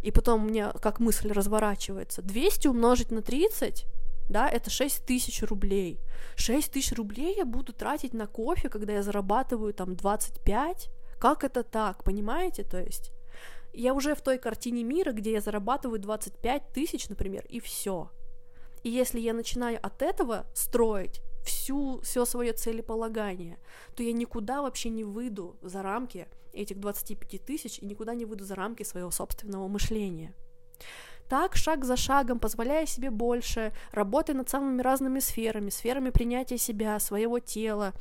И 0.03 0.11
потом 0.11 0.45
у 0.45 0.49
меня 0.49 0.73
как 0.81 1.01
мысль 1.01 1.31
разворачивается, 1.31 2.23
200 2.23 2.69
умножить 2.69 3.11
на 3.11 3.23
30, 3.23 3.87
да, 4.31 4.49
это 4.49 4.71
6 4.71 5.05
тысяч 5.05 5.43
рублей. 5.43 6.01
6 6.37 6.73
тысяч 6.73 6.93
рублей 6.93 7.35
я 7.37 7.45
буду 7.45 7.73
тратить 7.73 8.15
на 8.15 8.27
кофе, 8.27 8.69
когда 8.69 8.93
я 8.93 9.03
зарабатываю 9.03 9.75
там 9.75 9.97
25? 9.97 10.89
Как 11.19 11.45
это 11.45 11.65
так, 11.65 12.05
понимаете, 12.05 12.63
то 12.63 12.81
есть? 12.81 13.13
Я 13.73 13.93
уже 13.93 14.15
в 14.15 14.23
той 14.23 14.39
картине 14.39 14.85
мира, 14.85 15.13
где 15.13 15.33
я 15.33 15.41
зарабатываю 15.41 15.99
25 15.99 16.73
тысяч, 16.73 17.09
например, 17.09 17.45
и 17.49 17.59
все. 17.61 18.11
И 18.85 18.89
если 18.89 19.21
я 19.21 19.35
начинаю 19.35 19.79
от 19.85 20.01
этого 20.01 20.47
строить 20.55 21.21
всю, 21.45 22.01
все 22.01 22.25
свое 22.25 22.53
целеполагание, 22.53 23.59
то 23.97 24.03
я 24.03 24.13
никуда 24.13 24.63
вообще 24.63 24.91
не 24.91 25.05
выйду 25.05 25.57
за 25.61 25.83
рамки 25.83 26.29
этих 26.53 26.79
25 26.79 27.45
тысяч 27.45 27.79
и 27.79 27.87
никуда 27.87 28.15
не 28.15 28.25
выйду 28.25 28.45
за 28.45 28.55
рамки 28.55 28.85
своего 28.85 29.11
собственного 29.11 29.69
мышления. 29.69 30.35
Так, 31.31 31.55
шаг 31.55 31.85
за 31.85 31.97
шагом, 31.97 32.41
позволяя 32.41 32.87
себе 32.87 33.09
больше, 33.09 33.73
работая 33.93 34.35
над 34.35 34.49
самыми 34.49 34.83
разными 34.83 35.21
сферами, 35.21 35.71
сферами 35.71 36.11
принятия 36.11 36.59
себя, 36.59 36.99
своего 36.99 37.39
тела, 37.39 37.93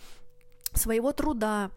своего 0.73 1.11
труда, 1.11 1.69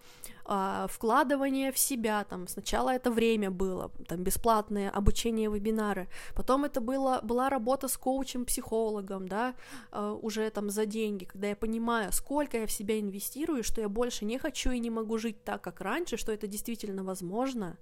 а, 0.47 0.87
вкладывание 0.88 1.71
в 1.71 1.79
себя, 1.79 2.25
там, 2.25 2.49
сначала 2.49 2.88
это 2.88 3.11
время 3.11 3.51
было, 3.51 3.91
там, 4.09 4.23
бесплатное 4.25 4.88
обучение, 4.88 5.51
вебинары, 5.51 6.09
потом 6.35 6.65
это 6.65 6.81
было, 6.81 7.21
была 7.23 7.51
работа 7.51 7.87
с 7.87 7.99
коучем, 7.99 8.47
психологом, 8.47 9.29
да, 9.29 9.55
а, 9.91 10.15
уже 10.15 10.49
там 10.49 10.71
за 10.71 10.87
деньги, 10.87 11.27
когда 11.27 11.49
я 11.49 11.57
понимаю, 11.57 12.12
сколько 12.12 12.57
я 12.57 12.67
в 12.67 12.73
себя 12.73 12.99
инвестирую, 12.99 13.62
что 13.62 13.83
я 13.83 13.91
больше 13.91 14.25
не 14.25 14.38
хочу 14.38 14.71
и 14.71 14.81
не 14.81 14.88
могу 14.88 15.19
жить 15.19 15.45
так, 15.45 15.61
как 15.61 15.83
раньше, 15.83 16.17
что 16.17 16.33
это 16.33 16.47
действительно 16.47 17.05
возможно, 17.05 17.77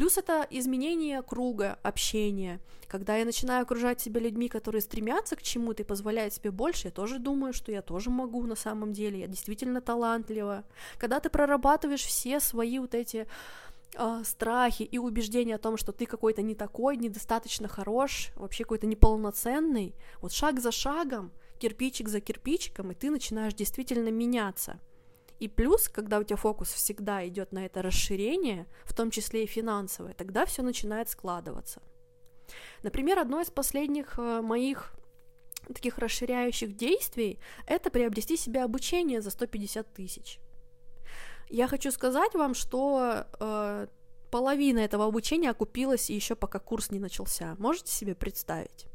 Плюс 0.00 0.16
это 0.16 0.46
изменение 0.48 1.20
круга 1.20 1.78
общения. 1.82 2.58
Когда 2.88 3.16
я 3.16 3.26
начинаю 3.26 3.64
окружать 3.64 4.00
себя 4.00 4.18
людьми, 4.18 4.48
которые 4.48 4.80
стремятся 4.80 5.36
к 5.36 5.42
чему-то 5.42 5.82
и 5.82 5.86
позволяют 5.86 6.32
себе 6.32 6.50
больше, 6.50 6.86
я 6.86 6.90
тоже 6.90 7.18
думаю, 7.18 7.52
что 7.52 7.70
я 7.70 7.82
тоже 7.82 8.08
могу 8.08 8.44
на 8.44 8.54
самом 8.54 8.94
деле, 8.94 9.20
я 9.20 9.26
действительно 9.26 9.82
талантлива. 9.82 10.64
Когда 10.96 11.20
ты 11.20 11.28
прорабатываешь 11.28 12.00
все 12.00 12.40
свои 12.40 12.78
вот 12.78 12.94
эти 12.94 13.26
э, 13.94 14.22
страхи 14.24 14.84
и 14.84 14.96
убеждения 14.96 15.56
о 15.56 15.58
том, 15.58 15.76
что 15.76 15.92
ты 15.92 16.06
какой-то 16.06 16.40
не 16.40 16.54
такой, 16.54 16.96
недостаточно 16.96 17.68
хорош, 17.68 18.30
вообще 18.36 18.64
какой-то 18.64 18.86
неполноценный, 18.86 19.94
вот 20.22 20.32
шаг 20.32 20.60
за 20.60 20.72
шагом, 20.72 21.30
кирпичик 21.58 22.08
за 22.08 22.22
кирпичиком, 22.22 22.90
и 22.90 22.94
ты 22.94 23.10
начинаешь 23.10 23.52
действительно 23.52 24.08
меняться. 24.08 24.80
И 25.40 25.48
плюс, 25.48 25.88
когда 25.88 26.18
у 26.18 26.22
тебя 26.22 26.36
фокус 26.36 26.72
всегда 26.72 27.26
идет 27.26 27.52
на 27.52 27.64
это 27.64 27.82
расширение, 27.82 28.66
в 28.84 28.94
том 28.94 29.10
числе 29.10 29.44
и 29.44 29.46
финансовое, 29.46 30.12
тогда 30.12 30.44
все 30.44 30.62
начинает 30.62 31.08
складываться. 31.08 31.80
Например, 32.82 33.18
одно 33.18 33.40
из 33.40 33.50
последних 33.50 34.18
э, 34.18 34.42
моих 34.42 34.92
таких 35.66 35.98
расширяющих 35.98 36.76
действий— 36.76 37.38
это 37.66 37.90
приобрести 37.90 38.36
себе 38.36 38.62
обучение 38.62 39.22
за 39.22 39.30
150 39.30 39.92
тысяч. 39.94 40.40
Я 41.48 41.68
хочу 41.68 41.90
сказать 41.90 42.34
вам, 42.34 42.54
что 42.54 43.26
э, 43.40 43.86
половина 44.30 44.80
этого 44.80 45.06
обучения 45.06 45.50
окупилась 45.50 46.10
еще 46.10 46.34
пока 46.34 46.58
курс 46.58 46.90
не 46.90 46.98
начался. 46.98 47.56
Можете 47.58 47.92
себе 47.92 48.14
представить? 48.14 48.86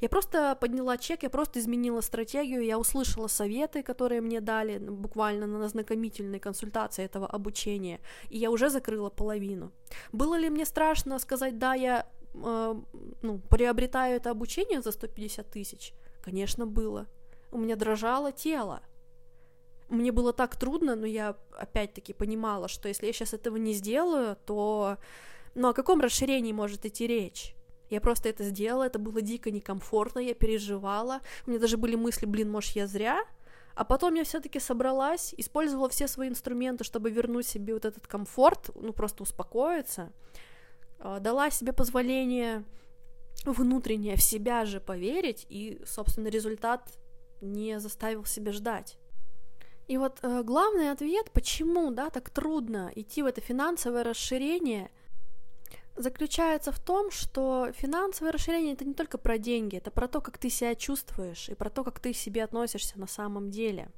Я 0.00 0.08
просто 0.08 0.56
подняла 0.60 0.98
чек, 0.98 1.22
я 1.22 1.30
просто 1.30 1.60
изменила 1.60 2.00
стратегию, 2.00 2.64
я 2.64 2.78
услышала 2.78 3.28
советы, 3.28 3.82
которые 3.82 4.20
мне 4.20 4.40
дали 4.40 4.78
буквально 4.78 5.46
на 5.46 5.64
ознакомительной 5.64 6.40
консультации 6.40 7.04
этого 7.04 7.26
обучения, 7.26 8.00
и 8.30 8.38
я 8.38 8.50
уже 8.50 8.70
закрыла 8.70 9.10
половину. 9.10 9.72
Было 10.12 10.38
ли 10.38 10.50
мне 10.50 10.64
страшно 10.64 11.18
сказать, 11.18 11.58
да, 11.58 11.74
я 11.74 12.06
э, 12.34 12.74
ну, 13.22 13.38
приобретаю 13.50 14.16
это 14.16 14.30
обучение 14.30 14.82
за 14.82 14.92
150 14.92 15.50
тысяч? 15.50 15.92
Конечно, 16.22 16.66
было. 16.66 17.06
У 17.50 17.58
меня 17.58 17.76
дрожало 17.76 18.32
тело. 18.32 18.80
Мне 19.88 20.10
было 20.10 20.32
так 20.32 20.56
трудно, 20.56 20.96
но 20.96 21.06
я 21.06 21.36
опять-таки 21.58 22.14
понимала, 22.14 22.68
что 22.68 22.88
если 22.88 23.06
я 23.06 23.12
сейчас 23.12 23.34
этого 23.34 23.56
не 23.56 23.74
сделаю, 23.74 24.36
то 24.46 24.96
ну 25.54 25.68
о 25.68 25.74
каком 25.74 26.00
расширении 26.00 26.52
может 26.52 26.86
идти 26.86 27.06
речь? 27.06 27.54
Я 27.92 28.00
просто 28.00 28.30
это 28.30 28.42
сделала, 28.42 28.84
это 28.84 28.98
было 28.98 29.20
дико 29.20 29.50
некомфортно, 29.50 30.20
я 30.20 30.32
переживала. 30.32 31.20
У 31.46 31.50
меня 31.50 31.60
даже 31.60 31.76
были 31.76 31.94
мысли, 31.94 32.24
блин, 32.24 32.50
может, 32.50 32.74
я 32.74 32.86
зря? 32.86 33.22
А 33.74 33.84
потом 33.84 34.14
я 34.14 34.24
все-таки 34.24 34.60
собралась, 34.60 35.34
использовала 35.36 35.90
все 35.90 36.08
свои 36.08 36.30
инструменты, 36.30 36.84
чтобы 36.84 37.10
вернуть 37.10 37.46
себе 37.46 37.74
вот 37.74 37.84
этот 37.84 38.06
комфорт, 38.06 38.70
ну 38.74 38.94
просто 38.94 39.24
успокоиться. 39.24 40.10
А, 41.00 41.20
дала 41.20 41.50
себе 41.50 41.74
позволение 41.74 42.64
внутреннее 43.44 44.16
в 44.16 44.22
себя 44.22 44.64
же 44.64 44.80
поверить, 44.80 45.44
и, 45.50 45.78
собственно, 45.84 46.28
результат 46.28 46.98
не 47.42 47.78
заставил 47.78 48.24
себя 48.24 48.52
ждать. 48.52 48.96
И 49.86 49.98
вот 49.98 50.18
э, 50.22 50.42
главный 50.42 50.92
ответ, 50.92 51.30
почему, 51.30 51.90
да, 51.90 52.08
так 52.08 52.30
трудно 52.30 52.90
идти 52.94 53.22
в 53.22 53.26
это 53.26 53.42
финансовое 53.42 54.02
расширение– 54.02 54.90
заключается 55.96 56.72
в 56.72 56.78
том, 56.78 57.10
что 57.10 57.70
финансовое 57.72 58.32
расширение 58.32 58.74
это 58.74 58.84
не 58.84 58.94
только 58.94 59.18
про 59.18 59.38
деньги, 59.38 59.76
это 59.76 59.90
про 59.90 60.08
то, 60.08 60.20
как 60.20 60.38
ты 60.38 60.50
себя 60.50 60.74
чувствуешь 60.74 61.48
и 61.48 61.54
про 61.54 61.70
то, 61.70 61.84
как 61.84 62.00
ты 62.00 62.12
к 62.12 62.16
себе 62.16 62.44
относишься 62.44 62.98
на 62.98 63.06
самом 63.06 63.50
деле. 63.50 63.90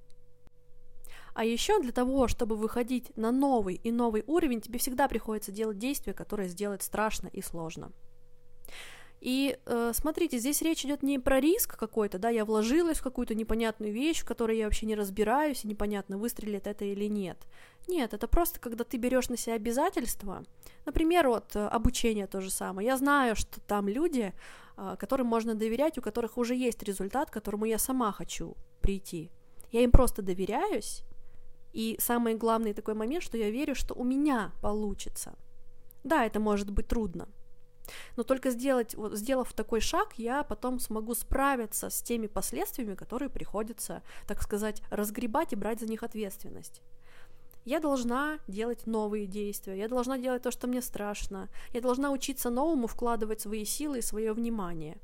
А 1.34 1.44
еще 1.44 1.80
для 1.80 1.92
того, 1.92 2.28
чтобы 2.28 2.56
выходить 2.56 3.16
на 3.16 3.32
новый 3.32 3.74
и 3.74 3.90
новый 3.90 4.22
уровень, 4.26 4.60
тебе 4.60 4.78
всегда 4.78 5.08
приходится 5.08 5.50
делать 5.50 5.78
действия, 5.78 6.14
которые 6.14 6.48
сделать 6.48 6.82
страшно 6.82 7.28
и 7.28 7.42
сложно. 7.42 7.92
И 9.24 9.56
э, 9.64 9.92
смотрите, 9.94 10.36
здесь 10.36 10.60
речь 10.60 10.84
идет 10.84 11.02
не 11.02 11.18
про 11.18 11.40
риск 11.40 11.78
какой-то, 11.78 12.18
да, 12.18 12.28
я 12.28 12.44
вложилась 12.44 12.98
в 12.98 13.02
какую-то 13.02 13.34
непонятную 13.34 13.90
вещь, 13.90 14.20
в 14.20 14.26
которой 14.26 14.58
я 14.58 14.66
вообще 14.66 14.84
не 14.84 14.94
разбираюсь, 14.94 15.64
и 15.64 15.68
непонятно, 15.68 16.18
выстрелит 16.18 16.66
это 16.66 16.84
или 16.84 17.06
нет. 17.06 17.38
Нет, 17.88 18.12
это 18.12 18.28
просто 18.28 18.60
когда 18.60 18.84
ты 18.84 18.98
берешь 18.98 19.30
на 19.30 19.38
себя 19.38 19.54
обязательства. 19.54 20.44
Например, 20.84 21.28
вот 21.28 21.56
э, 21.56 21.66
обучение 21.66 22.26
то 22.26 22.42
же 22.42 22.50
самое. 22.50 22.86
Я 22.86 22.98
знаю, 22.98 23.34
что 23.34 23.62
там 23.62 23.88
люди, 23.88 24.34
э, 24.76 24.96
которым 24.98 25.26
можно 25.26 25.54
доверять, 25.54 25.96
у 25.96 26.02
которых 26.02 26.36
уже 26.36 26.54
есть 26.54 26.82
результат, 26.82 27.30
к 27.30 27.32
которому 27.32 27.64
я 27.64 27.78
сама 27.78 28.12
хочу 28.12 28.58
прийти. 28.82 29.30
Я 29.72 29.84
им 29.84 29.90
просто 29.90 30.20
доверяюсь, 30.20 31.02
и 31.72 31.96
самый 31.98 32.34
главный 32.34 32.74
такой 32.74 32.92
момент, 32.92 33.24
что 33.24 33.38
я 33.38 33.50
верю, 33.50 33.74
что 33.74 33.94
у 33.94 34.04
меня 34.04 34.52
получится. 34.60 35.34
Да, 36.04 36.26
это 36.26 36.40
может 36.40 36.70
быть 36.70 36.88
трудно, 36.88 37.26
но 38.16 38.22
только 38.22 38.50
сделать, 38.50 38.94
вот, 38.94 39.14
сделав 39.14 39.52
такой 39.52 39.80
шаг, 39.80 40.14
я 40.16 40.42
потом 40.42 40.80
смогу 40.80 41.14
справиться 41.14 41.90
с 41.90 42.02
теми 42.02 42.26
последствиями, 42.26 42.94
которые 42.94 43.28
приходится, 43.28 44.02
так 44.26 44.42
сказать, 44.42 44.82
разгребать 44.90 45.52
и 45.52 45.56
брать 45.56 45.80
за 45.80 45.86
них 45.86 46.02
ответственность. 46.02 46.82
Я 47.64 47.80
должна 47.80 48.38
делать 48.46 48.86
новые 48.86 49.26
действия, 49.26 49.78
я 49.78 49.88
должна 49.88 50.18
делать 50.18 50.42
то, 50.42 50.50
что 50.50 50.66
мне 50.66 50.82
страшно, 50.82 51.48
я 51.72 51.80
должна 51.80 52.10
учиться 52.10 52.50
новому 52.50 52.86
вкладывать 52.86 53.40
свои 53.40 53.64
силы 53.64 53.98
и 53.98 54.02
свое 54.02 54.34
внимание. 54.34 54.98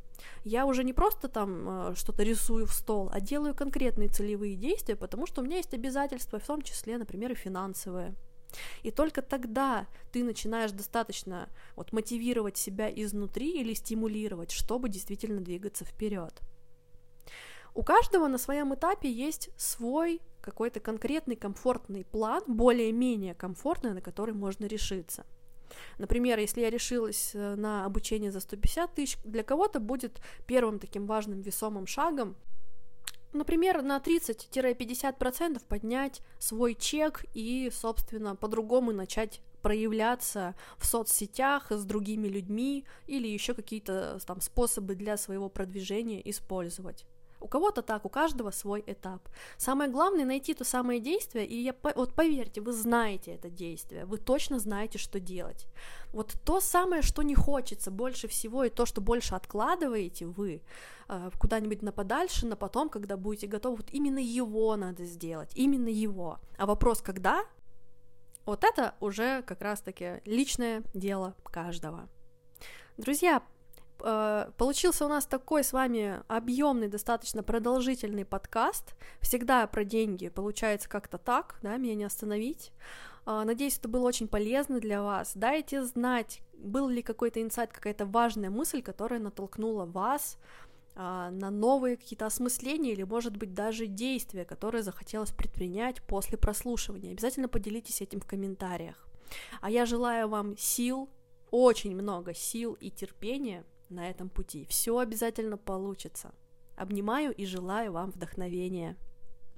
Я 0.44 0.66
уже 0.66 0.84
не 0.84 0.92
просто 0.92 1.28
там 1.28 1.68
э, 1.68 1.94
что-то 1.94 2.22
рисую 2.22 2.66
в 2.66 2.72
стол, 2.72 3.08
а 3.12 3.20
делаю 3.20 3.54
конкретные 3.54 4.10
целевые 4.10 4.56
действия, 4.56 4.94
потому 4.94 5.26
что 5.26 5.40
у 5.40 5.44
меня 5.44 5.56
есть 5.56 5.72
обязательства, 5.72 6.38
в 6.38 6.46
том 6.46 6.60
числе, 6.60 6.98
например, 6.98 7.32
и 7.32 7.34
финансовые. 7.34 8.14
И 8.82 8.90
только 8.90 9.22
тогда 9.22 9.86
ты 10.12 10.24
начинаешь 10.24 10.72
достаточно 10.72 11.48
вот, 11.76 11.92
мотивировать 11.92 12.56
себя 12.56 12.90
изнутри 12.90 13.60
или 13.60 13.74
стимулировать, 13.74 14.50
чтобы 14.50 14.88
действительно 14.88 15.40
двигаться 15.40 15.84
вперед. 15.84 16.40
У 17.74 17.82
каждого 17.82 18.26
на 18.26 18.38
своем 18.38 18.74
этапе 18.74 19.10
есть 19.10 19.50
свой 19.56 20.20
какой-то 20.40 20.80
конкретный 20.80 21.36
комфортный 21.36 22.04
план, 22.04 22.42
более-менее 22.46 23.34
комфортный, 23.34 23.92
на 23.92 24.00
который 24.00 24.34
можно 24.34 24.66
решиться. 24.66 25.24
Например, 25.98 26.38
если 26.38 26.62
я 26.62 26.70
решилась 26.70 27.30
э, 27.34 27.54
на 27.54 27.84
обучение 27.84 28.32
за 28.32 28.40
150 28.40 28.94
тысяч, 28.94 29.18
для 29.24 29.44
кого-то 29.44 29.78
будет 29.78 30.20
первым 30.46 30.78
таким 30.78 31.06
важным 31.06 31.40
весомым 31.40 31.86
шагом 31.86 32.36
например, 33.32 33.82
на 33.82 33.98
30-50% 33.98 35.62
поднять 35.68 36.20
свой 36.38 36.74
чек 36.74 37.24
и, 37.34 37.70
собственно, 37.72 38.36
по-другому 38.36 38.92
начать 38.92 39.40
проявляться 39.62 40.54
в 40.78 40.86
соцсетях 40.86 41.70
с 41.70 41.84
другими 41.84 42.28
людьми 42.28 42.84
или 43.06 43.28
еще 43.28 43.54
какие-то 43.54 44.18
там 44.26 44.40
способы 44.40 44.94
для 44.94 45.16
своего 45.16 45.48
продвижения 45.48 46.28
использовать. 46.28 47.04
У 47.40 47.48
кого-то 47.48 47.82
так, 47.82 48.04
у 48.04 48.08
каждого 48.08 48.50
свой 48.50 48.84
этап. 48.86 49.28
Самое 49.56 49.90
главное 49.90 50.24
найти 50.24 50.54
то 50.54 50.64
самое 50.64 51.00
действие, 51.00 51.46
и 51.46 51.56
я, 51.56 51.74
вот 51.94 52.14
поверьте, 52.14 52.60
вы 52.60 52.72
знаете 52.72 53.34
это 53.34 53.48
действие, 53.48 54.04
вы 54.04 54.18
точно 54.18 54.58
знаете, 54.58 54.98
что 54.98 55.18
делать. 55.18 55.66
Вот 56.12 56.34
то 56.44 56.60
самое, 56.60 57.02
что 57.02 57.22
не 57.22 57.34
хочется 57.34 57.90
больше 57.90 58.28
всего, 58.28 58.64
и 58.64 58.70
то, 58.70 58.86
что 58.86 59.00
больше 59.00 59.34
откладываете 59.34 60.26
вы 60.26 60.62
э, 61.08 61.30
куда-нибудь 61.38 61.82
на 61.82 61.92
подальше, 61.92 62.46
на 62.46 62.56
потом, 62.56 62.88
когда 62.88 63.16
будете 63.16 63.46
готовы, 63.46 63.76
вот 63.76 63.90
именно 63.90 64.18
его 64.18 64.76
надо 64.76 65.04
сделать, 65.04 65.50
именно 65.54 65.88
его. 65.88 66.38
А 66.58 66.66
вопрос, 66.66 67.00
когда, 67.00 67.44
вот 68.44 68.64
это 68.64 68.94
уже 69.00 69.42
как 69.42 69.62
раз-таки 69.62 70.20
личное 70.24 70.82
дело 70.94 71.34
каждого. 71.44 72.08
Друзья, 72.96 73.42
получился 74.56 75.04
у 75.04 75.08
нас 75.08 75.26
такой 75.26 75.62
с 75.62 75.72
вами 75.72 76.22
объемный, 76.28 76.88
достаточно 76.88 77.42
продолжительный 77.42 78.24
подкаст. 78.24 78.94
Всегда 79.20 79.66
про 79.66 79.84
деньги 79.84 80.28
получается 80.28 80.88
как-то 80.88 81.18
так, 81.18 81.58
да, 81.62 81.76
меня 81.76 81.94
не 81.94 82.04
остановить. 82.04 82.72
Э, 83.26 83.42
надеюсь, 83.44 83.78
это 83.78 83.88
было 83.88 84.06
очень 84.06 84.28
полезно 84.28 84.80
для 84.80 85.02
вас. 85.02 85.32
Дайте 85.34 85.82
знать, 85.84 86.42
был 86.54 86.88
ли 86.88 87.02
какой-то 87.02 87.42
инсайт, 87.42 87.72
какая-то 87.72 88.06
важная 88.06 88.50
мысль, 88.50 88.82
которая 88.82 89.20
натолкнула 89.20 89.84
вас 89.84 90.38
э, 90.94 91.00
на 91.30 91.50
новые 91.50 91.96
какие-то 91.96 92.26
осмысления 92.26 92.92
или, 92.92 93.02
может 93.02 93.36
быть, 93.36 93.54
даже 93.54 93.86
действия, 93.86 94.44
которые 94.44 94.82
захотелось 94.82 95.32
предпринять 95.32 96.02
после 96.02 96.38
прослушивания. 96.38 97.12
Обязательно 97.12 97.48
поделитесь 97.48 98.00
этим 98.00 98.20
в 98.20 98.26
комментариях. 98.26 99.06
А 99.60 99.70
я 99.70 99.86
желаю 99.86 100.28
вам 100.28 100.56
сил, 100.56 101.08
очень 101.50 101.94
много 101.94 102.34
сил 102.34 102.74
и 102.80 102.90
терпения 102.90 103.64
на 103.90 104.08
этом 104.08 104.28
пути. 104.28 104.66
Все 104.68 104.98
обязательно 104.98 105.56
получится. 105.56 106.32
Обнимаю 106.76 107.34
и 107.34 107.44
желаю 107.44 107.92
вам 107.92 108.10
вдохновения. 108.10 108.96